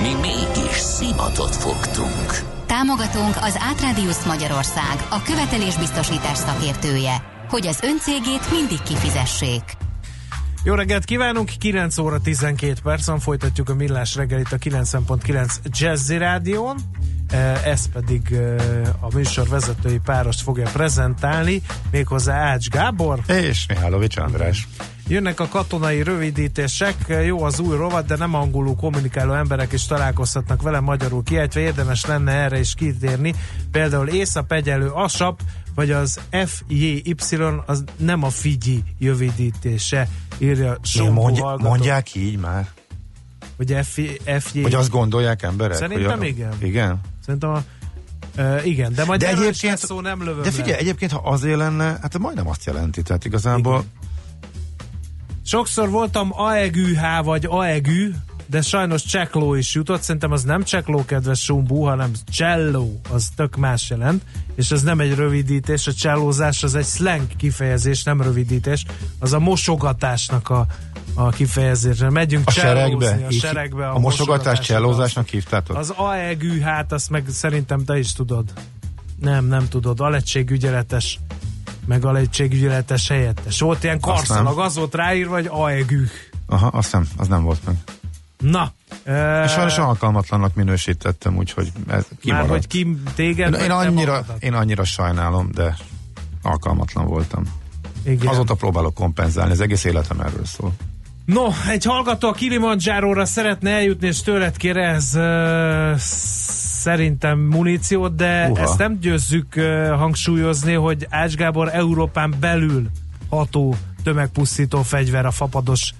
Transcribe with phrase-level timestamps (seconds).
[0.00, 2.28] Mi mégis szimatot fogtunk.
[2.66, 9.62] Támogatónk az Átrádiusz Magyarország, a követelésbiztosítás szakértője, hogy az öncégét mindig kifizessék.
[10.64, 16.76] Jó reggelt kívánunk, 9 óra 12 percen folytatjuk a millás reggelit a 90.9 Jazzy Rádión.
[17.64, 18.38] Ez pedig
[19.00, 23.20] a műsor vezetői párost fogja prezentálni, méghozzá Ács Gábor.
[23.26, 24.68] És Mihálovics András.
[25.08, 26.94] Jönnek a katonai rövidítések,
[27.26, 32.04] jó az új rovat, de nem angolul kommunikáló emberek is találkozhatnak vele magyarul kiejtve, érdemes
[32.04, 33.34] lenne erre is kitérni.
[33.70, 35.40] Például észap egyelő ASAP,
[35.74, 37.14] vagy az FJY,
[37.66, 42.68] az nem a Figyi rövidítése, írja Sombó mondj, Mondják így már.
[43.56, 44.62] Hogy FJ...
[44.62, 45.76] Hogy azt gondolják emberek?
[45.76, 46.52] Szerintem hogy a, igen.
[46.60, 47.00] Igen?
[47.26, 47.62] Szerintem a
[48.38, 50.76] Uh, igen, de majd de egyébként, szó nem lövöm De figyelj, le.
[50.78, 53.90] egyébként ha azért lenne, hát majdnem azt jelenti, tehát igazából igen.
[55.44, 58.10] Sokszor voltam AEGÜH vagy AEGÜ,
[58.46, 60.02] de sajnos csekló is jutott.
[60.02, 64.22] Szerintem az nem csekló, kedves Sumbu, hanem cello, az tök más jelent,
[64.54, 68.84] és ez nem egy rövidítés, a csellózás az egy slang kifejezés, nem rövidítés,
[69.18, 70.66] az a mosogatásnak a,
[71.14, 71.98] a kifejezés.
[72.10, 73.88] Megyünk a seregbe, a seregbe.
[73.88, 75.76] A, a mosogatás csellózásnak hívtátok?
[75.76, 78.52] Az AEGÜ, hát azt meg szerintem te is tudod.
[79.20, 80.00] Nem, nem tudod.
[80.00, 81.18] Aletségügyeletes
[81.86, 83.60] meg alegységügyeletes helyettes.
[83.60, 86.04] Volt ilyen karszalag, az volt ráírva, vagy AEGÜ.
[86.46, 87.76] Aha, azt nem, az nem volt meg.
[88.50, 88.72] Na.
[89.44, 92.48] És sajnos alkalmatlannak minősítettem, úgyhogy ez kimaradt.
[92.48, 93.54] Már hogy ki téged?
[93.54, 95.76] Én, én, annyira, én annyira sajnálom, de
[96.42, 97.42] alkalmatlan voltam.
[98.04, 98.26] Igen.
[98.26, 100.72] Azóta próbálok kompenzálni, az egész életem erről szól.
[101.24, 105.18] No, egy hallgató a Kilimanjáróra szeretne eljutni, és tőled kér ez
[106.82, 108.62] szerintem muníciót, de Uha.
[108.62, 112.90] ezt nem győzzük uh, hangsúlyozni, hogy Ács Gábor Európán belül
[113.28, 115.94] ható tömegpusztító fegyver a fapados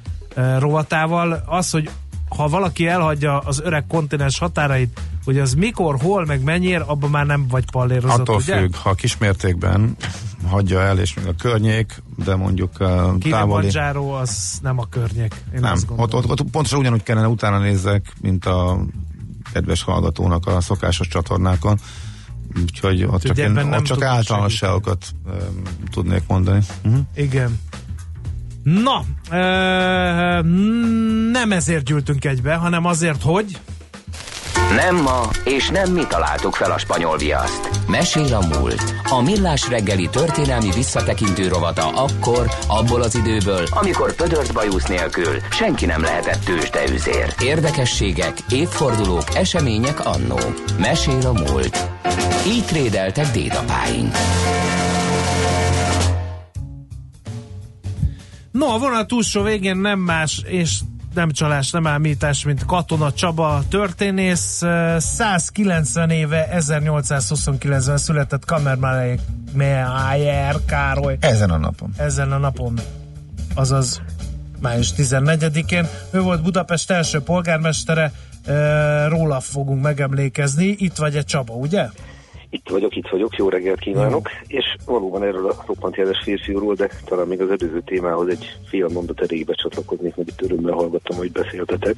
[0.58, 1.42] rovatával.
[1.46, 1.90] Az, hogy
[2.28, 7.26] ha valaki elhagyja az öreg kontinens határait, hogy az mikor, hol, meg mennyire, abban már
[7.26, 8.58] nem vagy pallérozott, Attól ugye?
[8.58, 9.96] függ, ha kismértékben
[10.46, 13.68] hagyja el, és még a környék, de mondjuk a távoli...
[14.20, 15.34] az nem a környék.
[15.54, 18.84] Én nem, ott, ott, ott pontosan ugyanúgy kellene utána nézzek, mint a
[19.52, 21.78] kedves hallgatónak a szokásos csatornákon.
[22.62, 26.60] Úgyhogy ott csak, én, ott csak általánosságokat um, tudnék mondani.
[26.84, 27.00] Uh-huh.
[27.14, 27.58] Igen.
[28.66, 30.40] Na, ö,
[31.30, 33.56] nem ezért gyűltünk egybe, hanem azért, hogy...
[34.76, 37.70] Nem ma, és nem mi találtuk fel a spanyol viaszt.
[37.88, 38.94] Mesél a múlt.
[39.10, 45.86] A millás reggeli történelmi visszatekintő rovata akkor, abból az időből, amikor pödört bajusz nélkül senki
[45.86, 47.34] nem lehetett tőzsdeüzér.
[47.42, 50.38] Érdekességek, évfordulók, események annó.
[50.78, 51.88] Mesél a múlt.
[52.46, 54.14] Így trédeltek dédapáink.
[58.58, 60.80] No, a vonal túlsó végén nem más, és
[61.14, 64.62] nem csalás, nem ámítás, mint Katona Csaba történész.
[64.98, 69.18] 190 éve 1829-ben született Kamermájer
[70.66, 71.16] Károly.
[71.20, 71.90] Ezen a napon.
[71.96, 72.78] Ezen a napon.
[73.54, 74.02] Azaz
[74.60, 75.86] május 14-én.
[76.10, 78.12] Ő volt Budapest első polgármestere,
[79.08, 80.66] róla fogunk megemlékezni.
[80.78, 81.88] Itt vagy egy Csaba, ugye?
[82.56, 84.56] Itt vagyok, itt vagyok, jó reggelt kívánok, jó.
[84.58, 88.88] és valóban erről a roppant jeles férfiúról, de talán még az előző témához egy fél
[88.88, 91.96] mondat erejéig becsatlakoznék, mert itt örömmel hallgattam, hogy beszéltetek.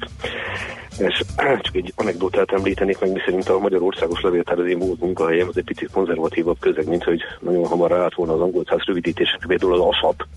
[0.97, 1.23] És
[1.65, 5.63] csak egy anekdotát említenék meg, miszerint a Magyarországos Levéltár az én múlt munkahelyem, az egy
[5.63, 9.79] picit konzervatívabb közeg, mint hogy nagyon hamar állt volna az angol száz rövidítések, például az
[9.79, 10.27] ASAP,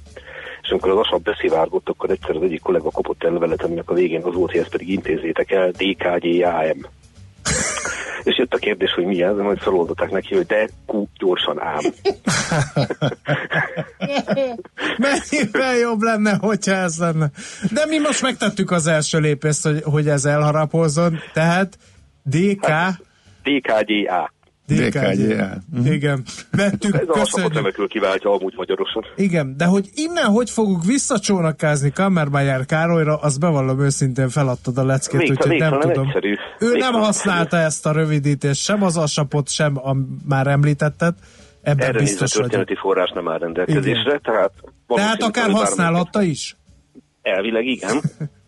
[0.63, 3.95] és amikor az asap beszivárgott, akkor egyszer az egyik kollega kapott el levelet, aminek a
[3.95, 6.87] végén az volt, hogy ezt pedig intézzétek el, DKGAM
[8.25, 11.79] és jött a kérdés, hogy mi ez, majd feloldották neki, hogy de kú, gyorsan ám.
[14.99, 17.31] Mennyivel jobb lenne, hogyha ez lenne.
[17.73, 21.79] De mi most megtettük az első lépést, hogy, hogy ez elharapozzon, tehát
[22.23, 22.67] DK...
[22.67, 23.01] Hát,
[23.43, 24.33] DKGA.
[24.67, 25.49] DKGA.
[25.73, 25.93] Mhm.
[25.93, 26.23] Igen.
[26.51, 29.05] Vettük, Ez a szakot remekül kiváltja amúgy magyarosan.
[29.17, 35.21] Igen, de hogy innen hogy fogunk visszacsónakázni Kammermayer Károlyra, az bevallom őszintén feladtad a leckét,
[35.21, 36.07] Még, úgyhogy nem, nem tudom.
[36.07, 36.35] Egyszerű.
[36.59, 37.65] Ő Még nem használta egyszerű.
[37.65, 39.97] ezt a rövidítést, sem az asapot, sem a
[40.29, 41.15] már említettet.
[41.63, 42.83] Ebben Erre biztos a történeti vagyok.
[42.83, 44.21] forrás nem áll rendelkezésre, igen.
[44.23, 44.53] tehát...
[44.87, 46.57] Tehát akár használhatta is?
[47.23, 48.01] Elvileg igen.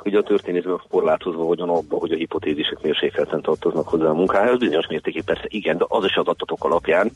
[0.00, 4.58] csak ugye a történészben korlátozva vagyon abba, hogy a hipotézisek mérsékelten tartoznak hozzá a munkához.
[4.58, 7.10] Bizonyos mértékig persze igen, de az is az adatok alapján.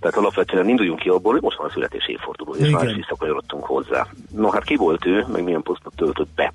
[0.00, 3.64] Tehát alapvetően induljunk ki abból, hogy most van a születés évforduló, és már is visszakanyarodtunk
[3.64, 4.06] hozzá.
[4.34, 6.52] No hát ki volt ő, meg milyen posztot töltött be,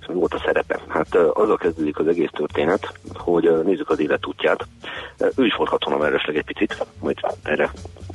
[0.00, 0.80] és mi volt a szerepe?
[0.88, 4.66] Hát azzal kezdődik az egész történet, hogy nézzük az életútját.
[5.36, 7.70] Ő is volt katonameresleg egy picit, majd erre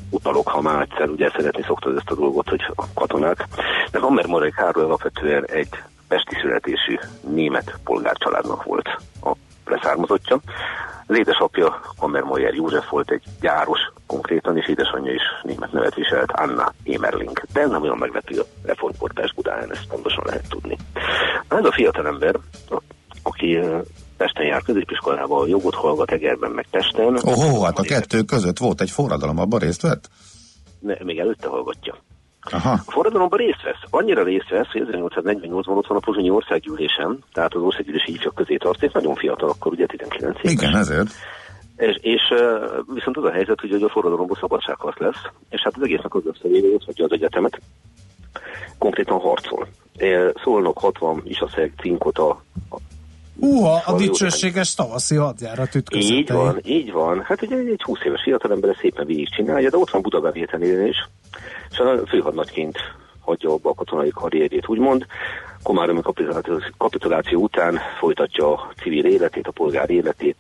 [0.10, 3.48] utalok, ha már egyszer ugye szeretni szoktad ezt a dolgot, hogy a katonák.
[3.92, 5.70] De Hammer Marek Károly alapvetően egy
[6.08, 6.96] pesti születésű
[7.30, 8.88] német polgárcsaládnak volt
[9.22, 9.32] a
[9.66, 10.40] leszármazottja.
[11.08, 16.32] Az édesapja Hammer Moyer József volt egy gyáros konkrétan, és édesanyja is német nevet viselt,
[16.32, 17.42] Anna Emerling.
[17.54, 20.78] De ez nem olyan meglepő a reformkortás Budán, ezt pontosan lehet tudni.
[21.48, 22.36] Ez a fiatalember,
[23.24, 23.60] aki
[24.18, 27.18] Pesten jár középiskolába, jogot hallgat Egerben, meg Pesten.
[27.26, 30.10] Ó, oh, hát a kettő között volt egy forradalom, abban részt vett?
[30.80, 31.96] Ne, még előtte hallgatja.
[32.52, 32.72] Aha.
[32.72, 33.82] A forradalomban részt vesz.
[33.90, 38.56] Annyira részt vesz, hogy 1848-ban ott van a Pozsonyi országgyűlésen, tehát az országgyűlési ifjak közé
[38.56, 40.52] tartozik, nagyon fiatal, akkor ugye 19 éves.
[40.52, 41.10] Igen, ezért.
[41.76, 42.22] És, és
[42.94, 46.68] viszont az a helyzet, hogy a forradalomból szabadságharc lesz, és hát az egésznek az összevéve
[46.74, 47.60] ott hagyja az egyetemet,
[48.78, 49.68] konkrétan harcol.
[50.44, 52.44] Szólnok 60 Isaszeg cinkot a,
[53.42, 56.18] a Uha, a dicsőséges tavaszi hadjárat ütközetei.
[56.18, 57.22] Így van, így van.
[57.22, 61.10] Hát ugye egy 20 éves fiatalember szépen végig csinálja, de ott van Budabevétenél is,
[61.72, 62.78] és a főhadnagyként
[63.20, 65.06] hagyja abba a katonai karrierjét, úgymond.
[65.64, 66.02] Komáromi
[66.78, 70.38] kapituláció, után folytatja a civil életét, a polgári életét,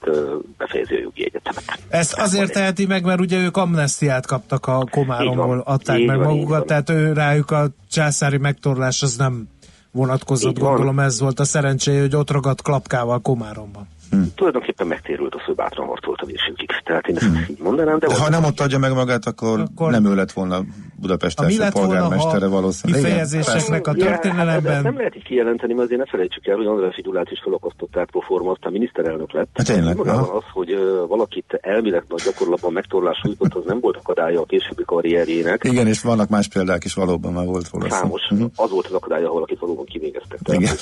[0.58, 1.64] befejezi a jogi egyetemet.
[1.90, 6.66] Ezt azért teheti meg, mert ugye ők amnestiát kaptak a Komáromból, adták meg van, magukat,
[6.66, 9.48] tehát ő rájuk a császári megtorlás az nem
[9.94, 13.88] vonatkozott, gondolom ez volt a szerencséje, hogy ott ragadt klapkával Komáromban.
[14.14, 14.32] Hmm.
[14.36, 16.70] Tulajdonképpen megtérült az, hogy bátran harcolt a végsőkig.
[16.84, 17.46] Tehát én ezt hmm.
[17.50, 18.00] így mondanám.
[18.00, 20.64] De, de ha nem ott adja meg magát, akkor, akkor nem ő lett volna
[20.96, 23.04] Budapest első polgármestere valószínűleg.
[23.04, 24.74] Kifejezéseknek a történelemben.
[24.74, 28.10] Ja, nem lehet így kijelenteni, mert azért ne felejtsük el, hogy András Gyulát is felakasztották
[28.10, 29.50] proforma, aztán miniszterelnök lett.
[29.54, 30.00] Hát tényleg.
[30.00, 34.84] Az, hogy uh, valakit elvileg nagy gyakorlatban megtorlás sújtott, az nem volt akadálya a későbbi
[34.86, 35.64] karrierjének.
[35.64, 38.02] Igen, és vannak más példák is valóban már volt valószínűleg.
[38.02, 38.22] Számos.
[38.32, 38.52] Uh-huh.
[38.56, 40.40] Az volt az akadálya, ha valakit valóban kivégeztek.
[40.52, 40.76] Igen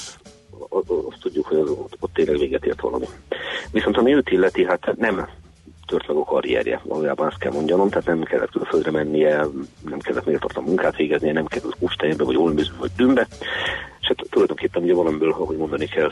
[0.69, 3.05] azt tudjuk, hogy az, ott, ott tényleg véget ért valami.
[3.71, 5.27] Viszont ami őt illeti, hát nem
[5.91, 9.45] tört meg a karrierje, valójában azt kell mondjanom, tehát nem kellett külföldre mennie,
[9.89, 13.27] nem kellett méltatlan munkát végeznie, nem került Kustejenbe, vagy Olműzbe, vagy Dümbe,
[14.01, 16.11] és hát tulajdonképpen ugye valamiből, ahogy mondani kell,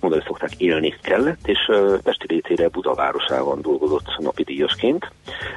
[0.00, 1.58] mondani szokták, élni kellett, és
[2.02, 5.10] Pesti létére Budavárosában dolgozott napi díjasként.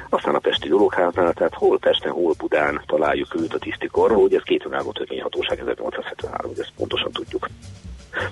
[0.08, 4.42] Aztán a Pesti Dologháznál, tehát hol Pesten, hol Budán találjuk őt a tisztikorról, hogy ez
[4.42, 7.48] két önálló törvényhatóság 1873, hogy ezt pontosan tudjuk.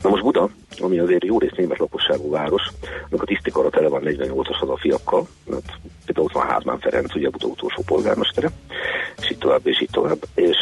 [0.02, 0.49] Na most Buda,
[0.81, 2.62] ami azért jó rész német lakosságú város,
[3.11, 5.73] annak a tisztikara tele van 48-as a fiakkal, mert
[6.06, 8.50] például ott van Házmán Ferenc, ugye Buda utolsó polgármestere,
[9.19, 10.19] és így tovább, és így tovább.
[10.34, 10.56] És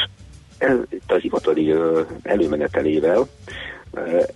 [0.58, 1.75] ez, itt a hivatali
[2.22, 3.28] előmenetelével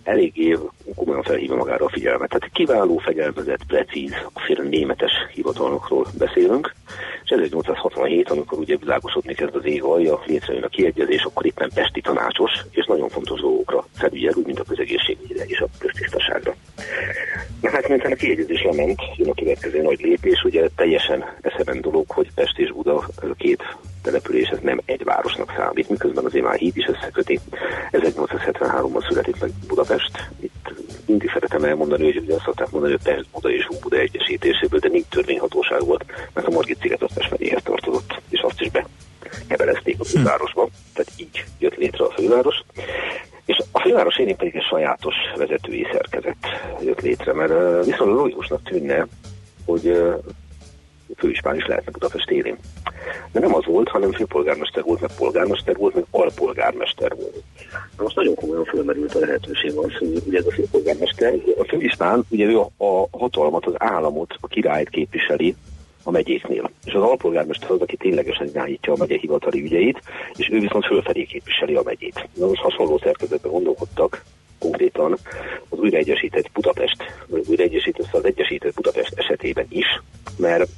[0.02, 0.58] eléggé
[0.94, 2.28] komolyan felhívja magára a figyelmet.
[2.28, 6.74] Tehát kiváló, fegyelmezett, precíz, a németes hivatalnokról beszélünk,
[7.24, 12.00] és 1867, amikor ugye világosodni kezd az ég alja, létrejön a kiegyezés, akkor éppen Pesti
[12.00, 16.54] tanácsos, és nagyon fontos dolgokra felügyel, úgy, mint a közegészségügyre és a köztisztaságra.
[17.60, 22.10] Na hát, miután a kiegyezés lement, jön a következő nagy lépés, ugye teljesen eszeben dolog,
[22.10, 23.62] hogy Pest és Buda két
[24.02, 27.40] település, ez nem egy városnak számít, miközben azért már híd is összeköti.
[27.90, 30.30] 1873-ban születik meg Budapest.
[30.40, 30.53] Itt
[31.06, 34.88] mindig szeretem elmondani, hogy ugye azt szokták mondani, hogy Pest, Buda és Buda egyesítéséből, de
[34.88, 38.86] nincs törvényhatóság volt, mert a Margit sziget az Pest tartozott, és azt is be
[39.48, 42.62] kebelezték a fővárosba, tehát így jött létre a főváros.
[43.44, 46.36] És a főváros én pedig egy sajátos vezetői szerkezet
[46.84, 49.06] jött létre, mert viszonylag logikusnak tűnne,
[49.64, 50.02] hogy
[51.16, 52.56] főispán is lehetne Budapest élén.
[53.32, 57.42] De nem az volt, hanem főpolgármester volt, meg polgármester volt, meg alpolgármester volt.
[57.98, 62.44] Most nagyon komolyan fölmerült a lehetőség az, hogy ugye ez a főpolgármester, a főispán, ugye
[62.44, 65.54] ő a, a hatalmat, az államot, a királyt képviseli,
[66.04, 66.70] a megyéknél.
[66.84, 70.02] És az alpolgármester az, aki ténylegesen irányítja a megye hivatali ügyeit,
[70.36, 72.28] és ő viszont fölfelé képviseli a megyét.
[72.34, 74.24] Na most hasonló szerkezetben gondolkodtak
[74.58, 75.16] konkrétan
[75.68, 76.96] az újraegyesített Budapest,
[77.46, 80.02] újraegyesített az Egyesített Budapest esetében is,
[80.36, 80.68] mert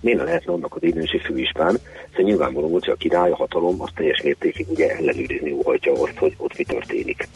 [0.00, 1.78] miért lehetne annak az időnsi főispán,
[2.08, 6.16] hiszen nyilvánvaló volt, hogy a király, a hatalom az teljes mértékig ugye ellenőrizni óhajtja azt,
[6.16, 7.28] hogy ott mi történik.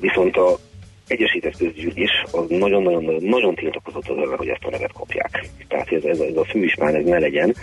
[0.00, 0.58] Viszont a
[1.06, 5.48] Egyesített Közgyűlés az nagyon-nagyon nagyon tiltakozott az ellen, hogy ezt a nevet kapják.
[5.68, 7.54] Tehát ez, ez, ez a főispán ez ne legyen.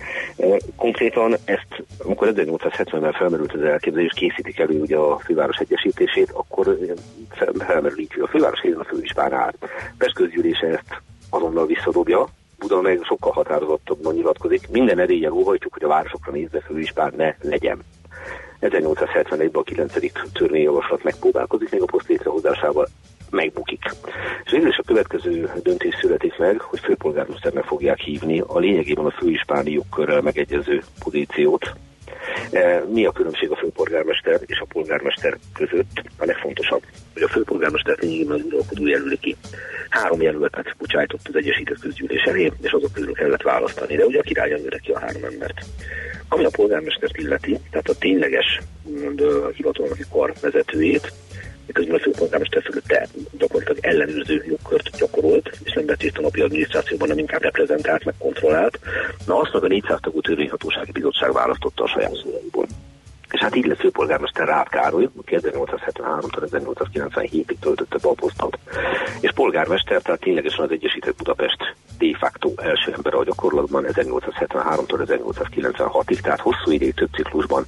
[0.76, 6.78] Konkrétan ezt, amikor 1870-ben felmerült az elképzelés, készítik elő ugye a főváros egyesítését, akkor
[7.58, 9.54] felmerül így, hogy a főváros a főispán áll.
[9.98, 14.70] Pest közgyűlése ezt azonnal visszadobja, Buda meg sokkal határozottabban nyilatkozik.
[14.70, 17.80] Minden eréllyel óhajtjuk, hogy a városokra nézve főispán ne legyen.
[18.62, 19.94] 1871-ben a 9.
[20.34, 22.88] törvényjavaslat megpróbálkozik még a poszt létrehozásával,
[23.30, 23.84] megbukik.
[24.44, 29.12] És végül is a következő döntés születik meg, hogy főpolgármesternek fogják hívni a lényegében a
[29.12, 31.74] főispáni jogkörrel megegyező pozíciót,
[32.92, 36.04] mi a különbség a főpolgármester és a polgármester között?
[36.18, 39.36] A legfontosabb, hogy a főpolgármester lényegében uralkodó jelöli ki.
[39.90, 44.24] Három jelöltet bocsájtott az Egyesített Közgyűlés elé, és azok közül kellett választani, de ugye a
[44.24, 45.66] király jelölte ki a három embert.
[46.30, 48.60] Ami a polgármestert illeti, tehát a tényleges
[49.54, 51.14] hivatalnoki kar vezetőjét,
[51.70, 53.08] miközben a főpolgármester fölötte
[53.38, 58.14] gyakorlatilag ellenőrző jogkört gyakorolt, és nem vett részt a napi adminisztrációban, nem inkább reprezentált, meg
[58.18, 58.80] kontrollált.
[59.26, 62.68] Na azt meg a 400 tagú törvényhatósági bizottság választotta a saját szólalóból.
[63.32, 68.60] És hát így lett főpolgármester Rád Károly, aki 1873-tól 1897-ig töltötte be a posztot,
[69.20, 76.20] és polgármester, tehát ténylegesen az Egyesített Budapest de facto első ember a gyakorlatban 1873-tól 1896-ig,
[76.20, 77.66] tehát hosszú ideig több ciklusban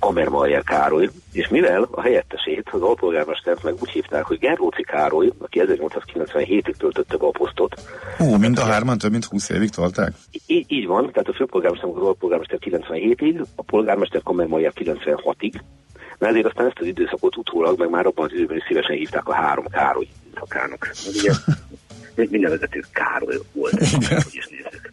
[0.00, 5.62] Kamermajer Károly, és mivel a helyettesét, az alpolgármestert meg úgy hívták, hogy Gerlóci Károly, aki
[5.66, 7.80] 1897-ig töltötte be a posztot.
[8.16, 10.12] Hú, mind a hárman több mint 20 évig tolták?
[10.46, 15.52] Í- így van, tehát a főpolgármester az alpolgármester 97-ig, a polgármester Kamermajer 96-ig,
[16.18, 19.28] mert ezért aztán ezt az időszakot utólag, meg már abban az időben is szívesen hívták
[19.28, 20.90] a három Károly szakának.
[21.08, 21.32] Ugye,
[22.30, 24.92] minden vezető Károly volt, hogy is nézzük.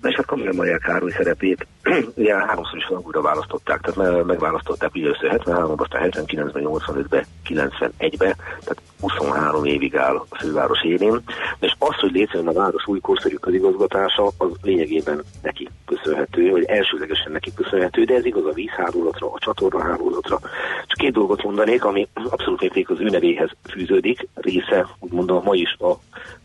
[0.00, 1.66] Na és hát Kamil Maria Károly szerepét
[2.14, 8.82] ugye háromszor is újra választották, tehát megválasztották ugye először 73 aztán 79-ben, 85-ben, 91-ben, tehát
[9.00, 11.20] 23 évig áll a főváros élén,
[11.60, 17.32] és az, hogy létrejön a város új korszerű közigazgatása, az lényegében neki köszönhető, vagy elsőlegesen
[17.32, 20.38] neki köszönhető, de ez igaz a vízhálózatra, a csatornahálózatra.
[20.86, 25.54] Csak két dolgot mondanék, ami abszolút mérték az ő nevéhez fűződik, része, úgymond a ma
[25.54, 25.92] is a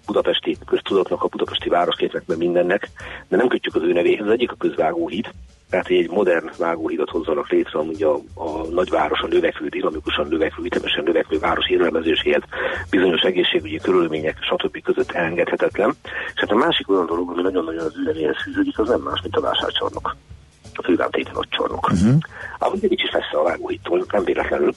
[0.06, 2.90] budapesti köztudatnak, a budapesti városképekben mindennek,
[3.28, 4.26] de nem kötjük az ő nevéhez.
[4.26, 5.31] Az egyik a közvágóhíd,
[5.72, 11.04] tehát egy modern vágóhidat hozzanak létre, ami a, a nagyváros, a növekvő, dinamikusan növekvő, ütemesen
[11.04, 12.42] növekvő város élelmezéséhez
[12.90, 14.82] bizonyos egészségügyi körülmények, stb.
[14.82, 15.94] között elengedhetetlen.
[16.34, 19.36] És hát a másik olyan dolog, ami nagyon-nagyon az üleméhez fűződik, az nem más, mint
[19.36, 20.16] a vásárcsarnok.
[20.76, 21.90] A fővámtéti nagycsarnok.
[21.92, 22.18] Uh-huh.
[22.60, 24.74] Ahogy egy kicsit messze a vágóhídtól, nem véletlenül,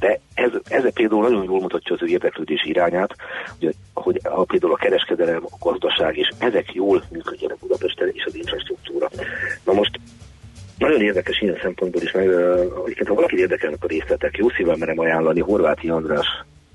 [0.00, 3.14] de ez, ez például nagyon jól mutatja az ő érdeklődés irányát,
[3.58, 8.34] hogy, hogy a, például a kereskedelem, a gazdaság, és ezek jól működjenek Budapesten és az
[8.34, 9.08] infrastruktúra.
[9.64, 10.00] Na most
[10.78, 14.98] nagyon érdekes ilyen szempontból is, mert uh, ha valaki érdekelnek a részletek, jó szívvel merem
[14.98, 16.26] ajánlani Horváti András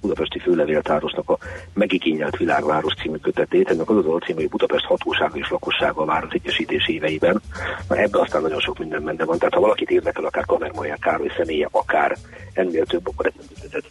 [0.06, 1.38] budapesti főlevéltárosnak a
[1.74, 3.70] Megigényelt világváros című kötetét.
[3.70, 7.42] Ennek az az alcím, hogy Budapest hatósága és lakossága a város egyesítés éveiben.
[7.90, 9.38] Na ebben aztán nagyon sok minden benne van.
[9.38, 12.18] Tehát ha valakit érdekel, akár Kamermaján Károly személye, akár
[12.54, 13.90] ennél több, akkor ezt a kötetet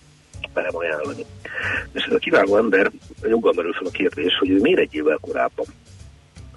[0.54, 1.24] merem ajánlani.
[1.92, 2.90] És ez a kiváló ember
[3.22, 5.66] joggal merül fel a kérdés, hogy ő miért egy évvel korábban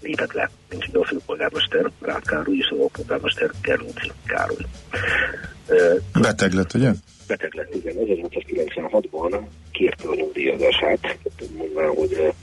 [0.01, 4.65] lépett le, mint a főpolgármester Rád Károly és az alpolgármester Gerlóci Károly.
[6.21, 6.91] Beteg lett, ugye?
[7.27, 9.41] Beteg lett, igen, 1896-ban
[9.71, 11.17] kérte a nyugdíjazását,
[11.57, 12.33] mondván, hogy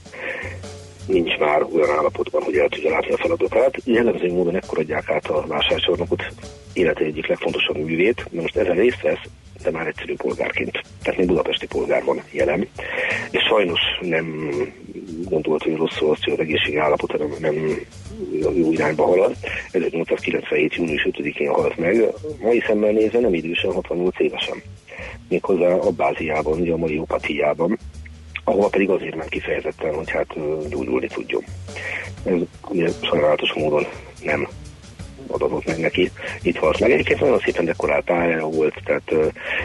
[1.07, 3.75] nincs már olyan állapotban, hogy el tudja látni a feladatát.
[3.83, 6.23] Jellemző módon ekkor adják át a vásárcsarnokot
[6.73, 9.21] élete egyik legfontosabb művét, most ezen részt vesz,
[9.63, 12.67] de már egyszerű polgárként, tehát még budapesti polgár van jelen.
[13.31, 14.49] És sajnos nem
[15.23, 17.79] gondolt, hogy rosszul az, hogy az egészségi állapot nem, nem
[18.55, 19.35] jó irányba halad.
[19.71, 20.75] 1897.
[20.75, 22.03] június 5-én halt meg.
[22.41, 24.61] Mai szemmel nézve nem idősen, 68 évesen.
[25.29, 27.77] Méghozzá a báziában, ugye a mai opatiában
[28.47, 30.27] ahol pedig azért ment kifejezetten, hogy hát
[30.69, 31.43] gyógyulni tudjon.
[32.23, 33.85] Ez ugye sajnálatos módon
[34.23, 34.47] nem
[35.27, 36.91] adatot meg neki, itt halt meg.
[36.91, 39.11] Egyébként nagyon szépen dekorált pályája volt, tehát,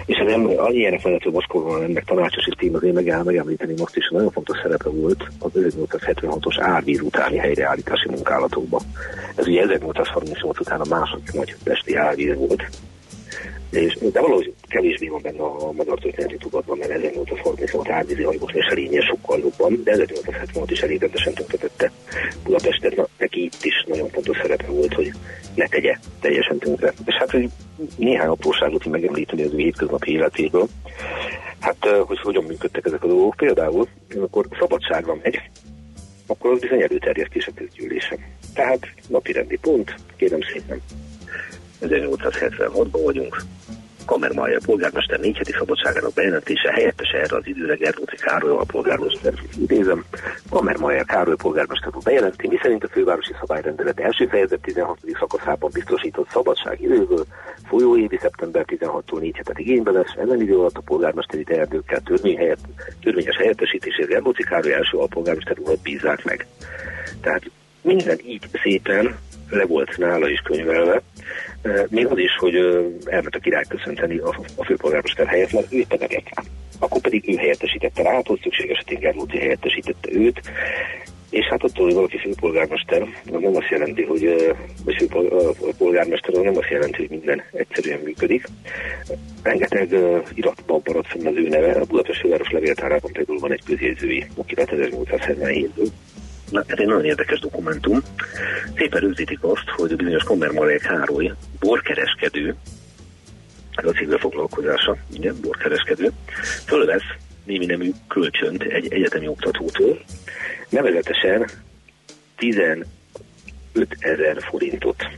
[0.06, 4.10] és ember, annyi ilyenek vezető Moszkóban ennek tanácsos is tím, azért meg megemlíteni most is,
[4.10, 8.80] nagyon fontos szerepe volt az 1876-os árvíz utáni helyreállítási munkálatokban.
[9.36, 12.62] Ez ugye 1838 után a második nagy pesti árvíz volt,
[13.70, 18.74] és, de valahogy kevésbé van benne a magyar történeti tudatban, mert 1836 árvízi hajóknál se
[18.74, 21.92] lénye sokkal jobban, de 1876 is elég rendesen tönkretette
[22.44, 22.96] Budapestet.
[22.96, 25.12] Na, neki itt is nagyon fontos szerepe volt, hogy
[25.54, 26.92] ne tegye teljesen tönkre.
[27.06, 27.48] És hát, hogy
[27.96, 30.68] néhány apróságot megemlíteni az ő hétköznapi életéből,
[31.60, 33.34] hát, hogy hogyan működtek ezek a dolgok.
[33.36, 35.40] Például, amikor szabadságra megy,
[36.26, 38.18] akkor az bizony előterjesztés a közgyűlésen.
[38.54, 40.80] Tehát napi rendi pont, kérem szépen.
[41.80, 43.36] 1876-ban vagyunk,
[44.10, 49.32] Kamermája polgármester négy heti szabadságának bejelentése helyettese erre az időre Gerlóci Károly a polgármester.
[49.60, 50.04] Idézem,
[50.50, 54.98] Kamermája Károly polgármester úr bejelenti, miszerint a fővárosi szabályrendelet első fejezet 16.
[55.18, 57.24] szakaszában biztosított szabadság időből
[57.68, 62.64] folyóévi szeptember 16-tól 4 hetet igénybe lesz, ezen idő alatt a polgármesteri teendőkkel törvény helyett,
[63.00, 66.46] törvényes helyettesítésére Gerlóci Károly első alpolgármester urat bízzák meg.
[67.20, 67.42] Tehát
[67.82, 69.18] minden így szépen
[69.50, 71.02] le volt nála is könyvelve,
[71.88, 72.54] Még az is, hogy
[73.04, 76.08] elment a király köszönteni a, főpolgármester helyett, mert ő nem
[76.78, 80.40] Akkor pedig ő helyettesítette rá, hogy szükséges esetén Gerlóci helyettesítette őt,
[81.30, 84.54] és hát attól, hogy valaki főpolgármester, az nem azt jelenti, hogy
[84.84, 88.46] vagy főpolgármester, az nem azt jelenti, hogy minden egyszerűen működik.
[89.42, 89.96] Rengeteg
[90.34, 94.70] iratban maradt fenn az ő neve, a Budapest főváros levéltárában például van egy közjegyzői okirat
[94.72, 95.88] 1877-ből.
[96.52, 98.02] Ez egy nagyon érdekes dokumentum.
[98.76, 102.54] Szépen rögzítik azt, hogy a bizonyos Kommer Marek Károly borkereskedő,
[103.74, 106.10] ez a civil foglalkozása, igen, borkereskedő,
[106.66, 107.06] fölvesz
[107.44, 110.00] némi nemű kölcsönt egy egyetemi oktatótól,
[110.68, 111.48] nevezetesen
[112.36, 112.86] 15
[113.98, 115.08] ezer forintot.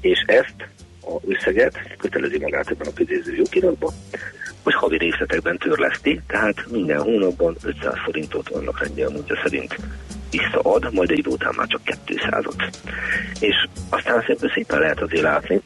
[0.00, 0.68] És ezt
[1.02, 3.92] a összeget kötelezi magát ebben a közérző jogiratban,
[4.62, 9.76] hogy havi részletekben törleszti, tehát minden hónapban 500 forintot annak rendje a szerint
[10.32, 12.74] visszaad, majd egy idő után már csak 200-ot.
[13.40, 15.60] És aztán szépen, szépen lehet azért látni,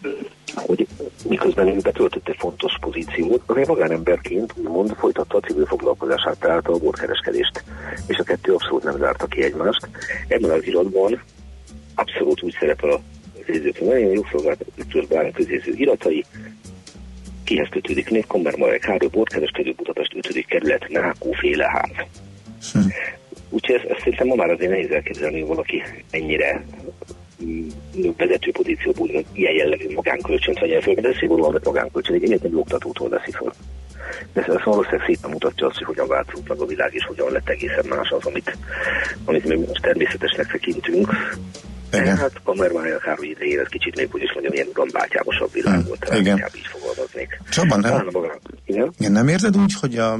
[0.54, 0.87] hogy
[1.28, 6.78] miközben ő betöltött egy fontos pozíciót, azért magánemberként úgymond folytatta a civil foglalkozását, tehát a
[6.78, 7.64] borkereskedést,
[8.06, 9.88] és a kettő abszolút nem zárta ki egymást.
[10.28, 11.23] Ebben az iratban
[11.94, 13.00] abszolút úgy szerepel a
[13.46, 16.25] közézők, nagyon jó szolgáltatás bármi közéző iratai,
[17.44, 20.46] kihez kötődik még Kommer Marek Hárdő, borkereskedő Budapest 5.
[20.46, 21.88] kerület, Nákó féle.
[22.73, 22.78] Hm.
[23.48, 26.64] Úgyhogy ezt, ezt szerintem ma már azért nehéz elképzelni, hogy valaki ennyire
[28.16, 33.30] vezető pozícióból ilyen jellegű magánkölcsönt vegyen föl, de szigorúan vett magánkölcsön, egy egyetemi oktatótól veszi
[33.30, 33.52] föl.
[34.32, 37.48] De ez valószínűleg szépen mutatja azt, hogy hogyan változott meg a világ, és hogyan lett
[37.48, 38.56] egészen más az, amit,
[39.24, 41.12] amit mi most természetesnek tekintünk.
[41.92, 42.16] Igen.
[42.16, 45.86] Hát Kamermája Károly idején ez kicsit még, hogy is mondjam, ilyen gambátyámosabb világ hmm.
[45.86, 46.36] volt, igen.
[46.56, 47.40] így fogalmaznék.
[47.50, 48.08] Csaba, nem,
[48.64, 48.92] igen?
[48.98, 49.12] igen?
[49.12, 50.18] nem érzed úgy, hogy a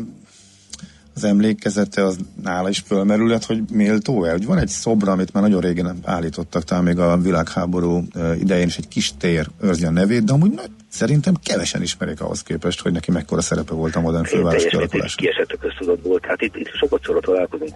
[1.17, 4.31] az emlékezete az nála is fölmerülhet, hogy méltó-e?
[4.31, 8.03] Hogy van egy szobra, amit már nagyon régen állítottak, talán még a világháború
[8.39, 12.81] idején is egy kis tér őrzi a nevét, de amúgy szerintem kevesen ismerik ahhoz képest,
[12.81, 15.17] hogy neki mekkora szerepe volt a modern főváros kialakulásában.
[15.17, 17.75] Kiesett a köztudatból, tehát itt, itt sokat szóra találkozunk,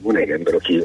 [0.00, 0.82] van egy ember, aki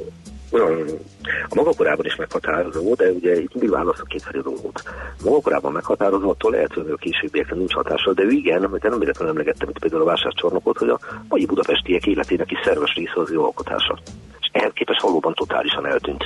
[0.52, 4.84] a maga korában is meghatározó, de ugye itt mindig választok kétfelé dolgot.
[5.24, 9.00] Maga korában meghatározó, attól lehet, hogy a későbbiekre nincs hatással, de ő igen, mert nem
[9.00, 13.32] véletlenül emlegettem itt például a vásárcsarnokot, hogy a mai budapestiek életének is szerves része az
[13.32, 14.00] jó alkotása.
[14.42, 16.26] És ehhez képest valóban totálisan eltűnt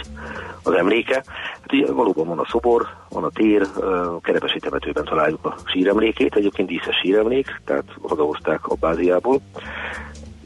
[0.63, 1.23] az emléke.
[1.61, 6.35] Hát ugye valóban van a szobor, van a tér, a Kerepesi temetőben találjuk a síremlékét,
[6.35, 9.41] egyébként díszes síremlék, tehát hazahozták a báziából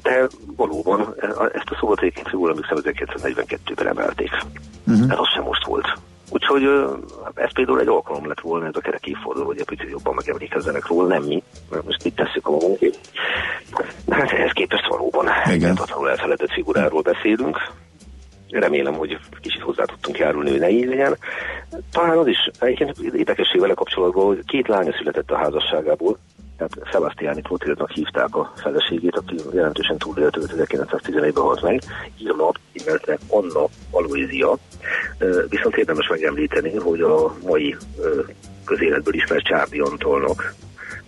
[0.08, 1.16] de valóban
[1.54, 4.32] ezt a szót egyébként jól emlékszem, 1942-ben emelték.
[4.88, 5.12] Uh-huh.
[5.12, 5.88] Ez az sem most volt.
[6.30, 6.64] Úgyhogy
[7.34, 10.88] ez például egy alkalom lett volna, ez a kerek évforduló, hogy egy picit jobban megemlékezzenek
[10.88, 13.00] róla, nem mi, mert most itt tesszük a magunkét.
[14.10, 17.58] Hát ehhez képest valóban méltatlanul elfeledett figuráról beszélünk.
[18.50, 21.18] Remélem, hogy kicsit hozzá tudtunk járulni, hogy ne így legyen.
[21.92, 26.18] Talán az is egyébként érdekesség vele kapcsolatban, hogy két lánya született a házasságából,
[26.58, 31.82] tehát Sebastiani Klotildnak hívták a feleségét, aki jelentősen túlélt 1911-ben halt meg,
[32.18, 34.58] Irma, illetve Anna Aloizia.
[35.50, 37.76] Viszont érdemes megemlíteni, hogy a mai
[38.66, 40.56] közéletből ismert Csárdi Antolnak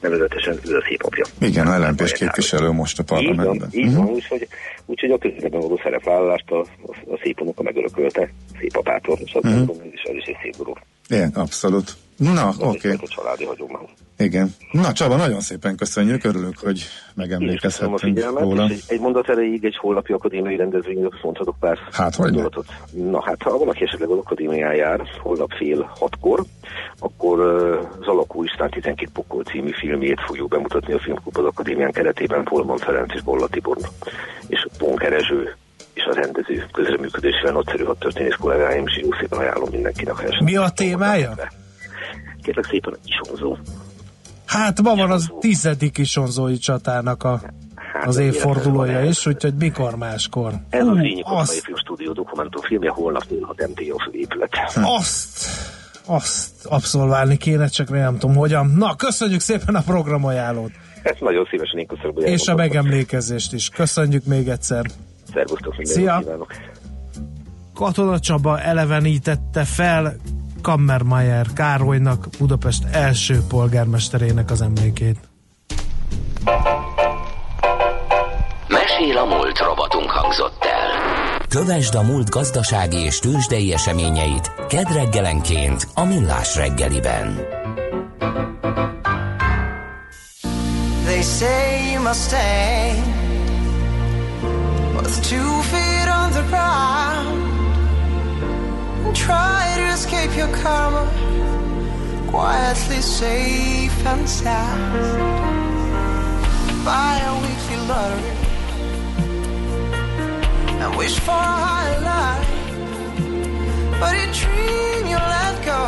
[0.01, 1.25] nevezetesen ő a szép apja.
[1.39, 3.69] Igen, a LNP-s képviselő most a parlamentben.
[3.71, 4.15] Így van, uh-huh.
[4.15, 4.47] úgyhogy,
[4.85, 9.45] úgyhogy a közéletben való szerepvállalást a, a, a szép unoka megörökölte szép apától, és azt
[9.45, 9.77] uh-huh.
[9.83, 10.77] ez is egy szép dolog.
[11.07, 11.93] Igen, abszolút.
[12.19, 12.91] Na, oké.
[12.91, 12.97] Okay.
[13.03, 13.87] A családi hagyomány.
[14.17, 14.55] Igen.
[14.71, 18.63] Na Csaba, nagyon szépen köszönjük, örülünk, hogy megemlékezhettünk róla.
[18.63, 22.65] Egy, egy mondat erejéig egy holnapi akadémiai rendezvényről mondhatok pár hát, hogy gondolatot.
[22.91, 26.43] Na hát, ha valaki esetleg az akadémián jár, holnap fél hatkor,
[26.99, 32.43] akkor uh, Zalakó István 12 pokol című filmjét fogjuk bemutatni a Filmklub az akadémián keretében
[32.43, 33.77] Polman Ferenc és Bolla Tibor
[34.47, 35.55] és Ponker Ezső
[35.93, 40.39] és a rendező közreműködésével nagyszerű hat történész kollégáim, és jó szépen ajánlom mindenkinek.
[40.39, 41.33] Mi a témája?
[42.49, 43.57] Kérlek szépen, isonzó.
[44.45, 47.41] Hát ma van az tizedik isonzói csatának a,
[47.75, 50.53] hát, az évfordulója is, úgyhogy mikor máskor?
[50.69, 51.51] Ez az Ényi azt...
[51.51, 54.49] Film Stúdió dokumentumfilmje, holnap a MTO épület.
[54.75, 55.47] Azt,
[56.05, 58.67] azt abszolválni kéne, csak nem tudom hogyan.
[58.77, 60.71] Na, köszönjük szépen a programajánlót!
[61.03, 63.69] Ezt nagyon szívesen én köszönöm, hogy És a megemlékezést is.
[63.69, 64.85] Köszönjük még egyszer.
[65.33, 66.17] Szervusztok, Szia.
[66.17, 66.53] kívánok!
[67.73, 70.15] Katona Csaba elevenítette fel
[70.61, 75.17] Kammermayer Károlynak, Budapest első polgármesterének az emlékét.
[78.67, 81.37] Mesél a múlt robotunk hangzott el.
[81.49, 87.39] Kövesd a múlt gazdasági és tőzsdei eseményeit kedd reggelenként a Millás reggeliben.
[91.05, 92.91] They say you must stay
[94.95, 96.99] With two feet on the ground
[99.13, 99.68] Try to
[99.99, 101.03] escape your karma.
[102.31, 104.93] quietly safe and sound
[106.85, 108.35] by a weekly lottery
[110.81, 112.51] and wish for a higher life.
[113.99, 115.83] But a dream you let go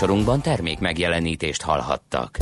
[0.00, 2.38] műsorunkban termék megjelenítést hallhattak.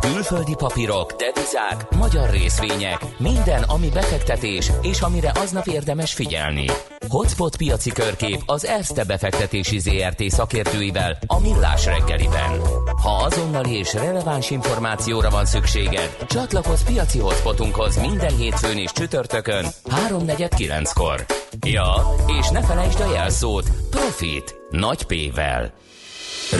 [0.00, 6.66] Külföldi papírok, devizák, magyar részvények, minden, ami befektetés, és amire aznap érdemes figyelni.
[7.08, 12.60] Hotspot piaci körkép az Erste befektetési ZRT szakértőivel a Millás reggeliben.
[13.02, 21.24] Ha azonnali és releváns információra van szükséged, csatlakozz piaci hotspotunkhoz minden hétfőn és csütörtökön 3.49-kor.
[21.66, 21.94] Ja,
[22.40, 25.72] és ne felejtsd a jelszót Profit nagy P-vel.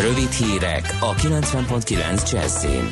[0.01, 2.89] Rövid hírek a 90.9 Jazzin.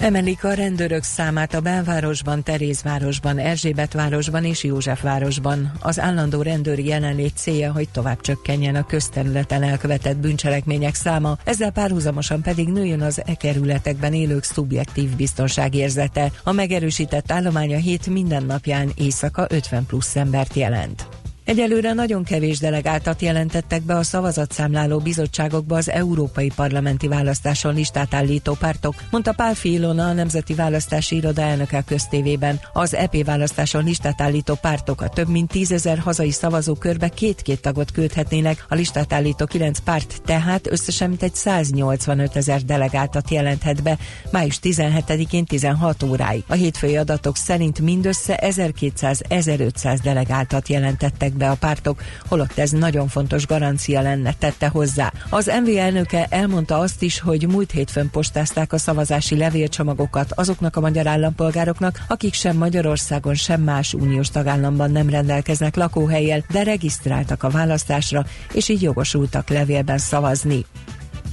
[0.00, 5.72] Emelik a rendőrök számát a belvárosban, Terézvárosban, Erzsébetvárosban és Józsefvárosban.
[5.80, 12.42] Az állandó rendőri jelenlét célja, hogy tovább csökkenjen a közterületen elkövetett bűncselekmények száma, ezzel párhuzamosan
[12.42, 16.30] pedig nőjön az e kerületekben élők szubjektív biztonságérzete.
[16.44, 21.06] A megerősített állománya hét mindennapján éjszaka 50 plusz embert jelent.
[21.48, 28.52] Egyelőre nagyon kevés delegáltat jelentettek be a szavazatszámláló bizottságokba az európai parlamenti választáson listát állító
[28.52, 32.60] pártok, mondta Pál Filona, a Nemzeti Választási Iroda elnöke köztévében.
[32.72, 38.64] Az EP választáson listát állító pártok a több mint tízezer hazai szavazókörbe két-két tagot küldhetnének,
[38.68, 43.98] a listát állító kilenc párt tehát összesen mint egy 185 ezer delegáltat jelenthet be
[44.30, 46.42] május 17-én 16 óráig.
[46.46, 53.46] A hétfői adatok szerint mindössze 1200-1500 delegáltat jelentettek be a pártok, holott ez nagyon fontos
[53.46, 55.12] garancia lenne, tette hozzá.
[55.30, 60.80] Az MV elnöke elmondta azt is, hogy múlt hétfőn postázták a szavazási levélcsomagokat azoknak a
[60.80, 67.50] magyar állampolgároknak, akik sem Magyarországon, sem más uniós tagállamban nem rendelkeznek lakóhelyel, de regisztráltak a
[67.50, 70.64] választásra, és így jogosultak levélben szavazni.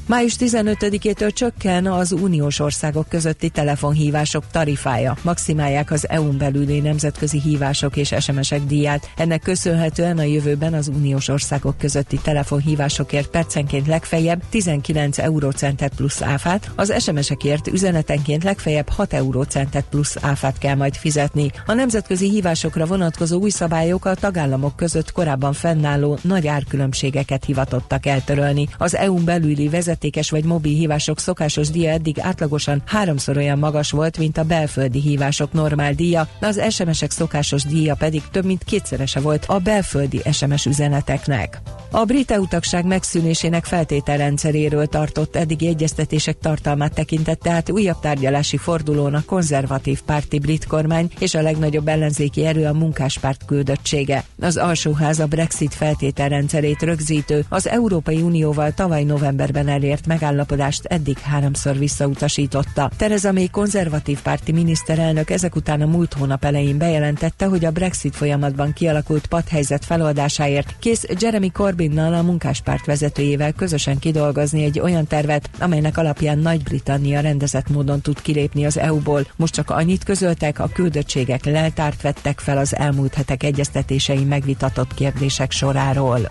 [0.08, 5.18] Május 15-től csökken az uniós országok közötti telefonhívások tarifája.
[5.22, 9.10] Maximálják az EU-n belüli nemzetközi hívások és SMS-ek díját.
[9.18, 16.72] Ennek köszönhetően a jövőben az uniós országok közötti telefonhívásokért percenként legfeljebb 19 eurócentet plusz áfát,
[16.76, 21.52] az SMS-ekért üzenetenként legfeljebb 6 eurócentet plusz áfát kell majd fizetni.
[21.66, 28.68] A nemzetközi hívásokra vonatkozó új szabályok a tagállamok között korábban fennálló nagy árkülönbségeket hivatottak eltörölni.
[28.78, 33.92] Az EU-n belüli vezet vezetékes vagy mobil hívások szokásos díja eddig átlagosan háromszor olyan magas
[33.92, 39.20] volt, mint a belföldi hívások normál díja, az SMS-ek szokásos díja pedig több mint kétszerese
[39.20, 41.62] volt a belföldi SMS üzeneteknek.
[41.92, 49.24] A brit utakság megszűnésének feltételrendszeréről tartott eddigi egyeztetések tartalmát tekintette át újabb tárgyalási fordulón a
[49.26, 54.24] konzervatív párti brit kormány és a legnagyobb ellenzéki erő a munkáspárt küldöttsége.
[54.42, 61.18] Az alsóház a Brexit feltételrendszerét rögzítő, az Európai Unióval tavaly novemberben elért elért megállapodást eddig
[61.18, 62.92] háromszor visszautasította.
[62.98, 68.16] Tereza May konzervatív párti miniszterelnök ezek után a múlt hónap elején bejelentette, hogy a Brexit
[68.16, 75.50] folyamatban kialakult padhelyzet feloldásáért kész Jeremy Corbynnal a munkáspárt vezetőjével közösen kidolgozni egy olyan tervet,
[75.60, 79.28] amelynek alapján Nagy-Britannia rendezett módon tud kilépni az EU-ból.
[79.36, 85.52] Most csak annyit közöltek, a küldöttségek leltárt vettek fel az elmúlt hetek egyeztetései megvitatott kérdések
[85.52, 86.30] soráról.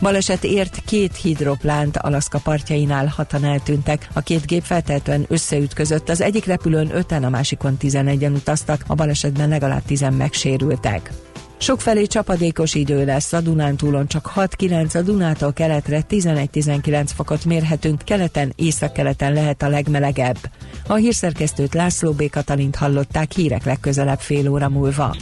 [0.00, 4.08] Baleset ért két hidroplánt Alaszka partjainál hatan eltűntek.
[4.12, 9.48] A két gép feltehetően összeütközött, az egyik repülőn öten, a másikon 11-en utaztak, a balesetben
[9.48, 11.12] legalább 10 megsérültek.
[11.56, 18.52] Sokfelé csapadékos idő lesz, a Dunántúlon csak 6-9, a Dunától keletre 11-19 fokot mérhetünk, keleten,
[18.56, 20.38] északkeleten lehet a legmelegebb.
[20.86, 22.30] A hírszerkesztőt László B.
[22.30, 25.16] Katalint hallották hírek legközelebb fél óra múlva.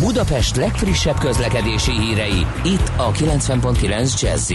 [0.00, 4.52] Budapest legfrissebb közlekedési hírei, itt a 90.9 jazz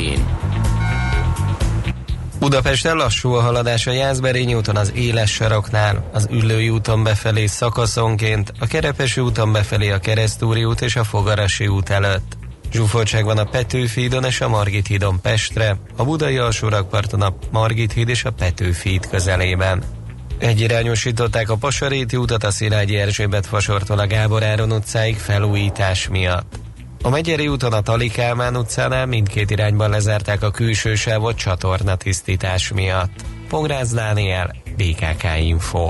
[2.39, 8.53] Budapesten lassú a haladás a Jászberény úton az Éles saroknál, az Üllői úton befelé szakaszonként,
[8.60, 12.38] a Kerepesi úton befelé a Keresztúri út és a Fogarasi út előtt.
[12.71, 17.93] Zsúfoltság van a Petőfi hídon és a Margit hídon Pestre, a Budai alsórakparton a Margit
[17.93, 19.84] híd és a Petőfi híd közelében.
[20.43, 26.56] Egyirányosították a Pasaréti utat a Szilágyi Erzsébet fasortól a Gábor Áron utcáig felújítás miatt.
[27.01, 33.12] A Megyeri úton a Talikálmán utcánál mindkét irányban lezárták a külső sávot csatorna tisztítás miatt.
[33.49, 35.89] Pongrász Dániel, BKK Info.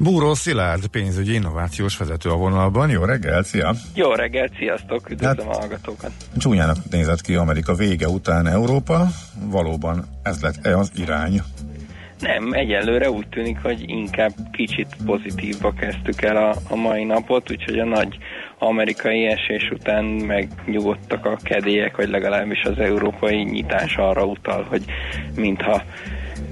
[0.00, 2.90] Búró Szilárd, pénzügyi innovációs vezető a vonalban.
[2.90, 3.74] Jó reggelt, szia!
[3.94, 5.10] Jó reggelt, sziasztok!
[5.10, 6.10] Üdvözlöm hát, a hallgatókat!
[6.36, 9.06] Csúnyának nézett ki Amerika vége után Európa.
[9.44, 11.42] Valóban ez lett-e az irány?
[12.20, 17.78] Nem, egyelőre úgy tűnik, hogy inkább kicsit pozitívba kezdtük el a, a mai napot, úgyhogy
[17.78, 18.18] a nagy
[18.58, 24.84] amerikai esés után megnyugodtak a kedélyek, vagy legalábbis az európai nyitás arra utal, hogy
[25.34, 25.82] mintha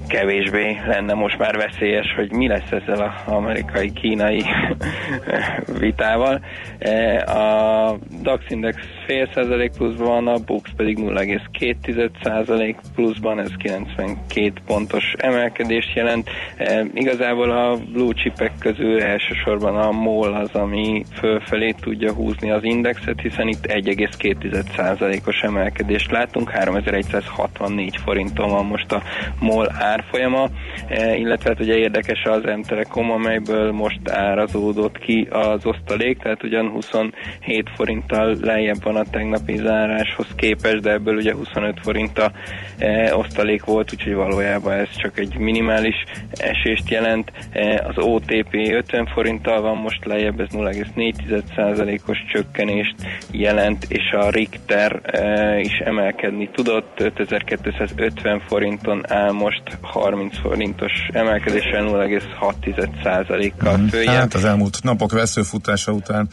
[0.08, 4.42] kevésbé lenne most már veszélyes, hogy mi lesz ezzel az amerikai-kínai
[5.80, 6.40] vitával.
[6.78, 13.50] E, a DAX Index fél százalék pluszban van, a Bux pedig 0,2 százalék pluszban, ez
[13.58, 16.30] 92 pontos emelkedést jelent.
[16.56, 22.64] E, igazából a blue chipek közül elsősorban a MOL az, ami fölfelé tudja húzni az
[22.64, 29.02] indexet, hiszen itt 1,2 százalékos emelkedést látunk, 3164 forinton van most a
[29.40, 30.48] MOL árfolyama,
[30.88, 36.68] e, illetve hát ugye érdekes az M-Telekom, amelyből most árazódott ki az osztalék, tehát ugyan
[36.68, 37.12] 27
[37.74, 42.32] forinttal lejjebb van a tegnapi záráshoz képest, de ebből ugye 25 forint a
[42.78, 45.94] e, osztalék volt, úgyhogy valójában ez csak egy minimális
[46.30, 47.32] esést jelent.
[47.50, 52.94] E, az OTP 50 forinttal van most lejjebb, ez 0,4%-os csökkenést
[53.30, 61.84] jelent, és a Richter e, is emelkedni tudott, 5250 forinton áll most 30 forintos emelkedéssel
[61.84, 66.28] 0,6%-kal mm, Hát az elmúlt napok veszőfutása után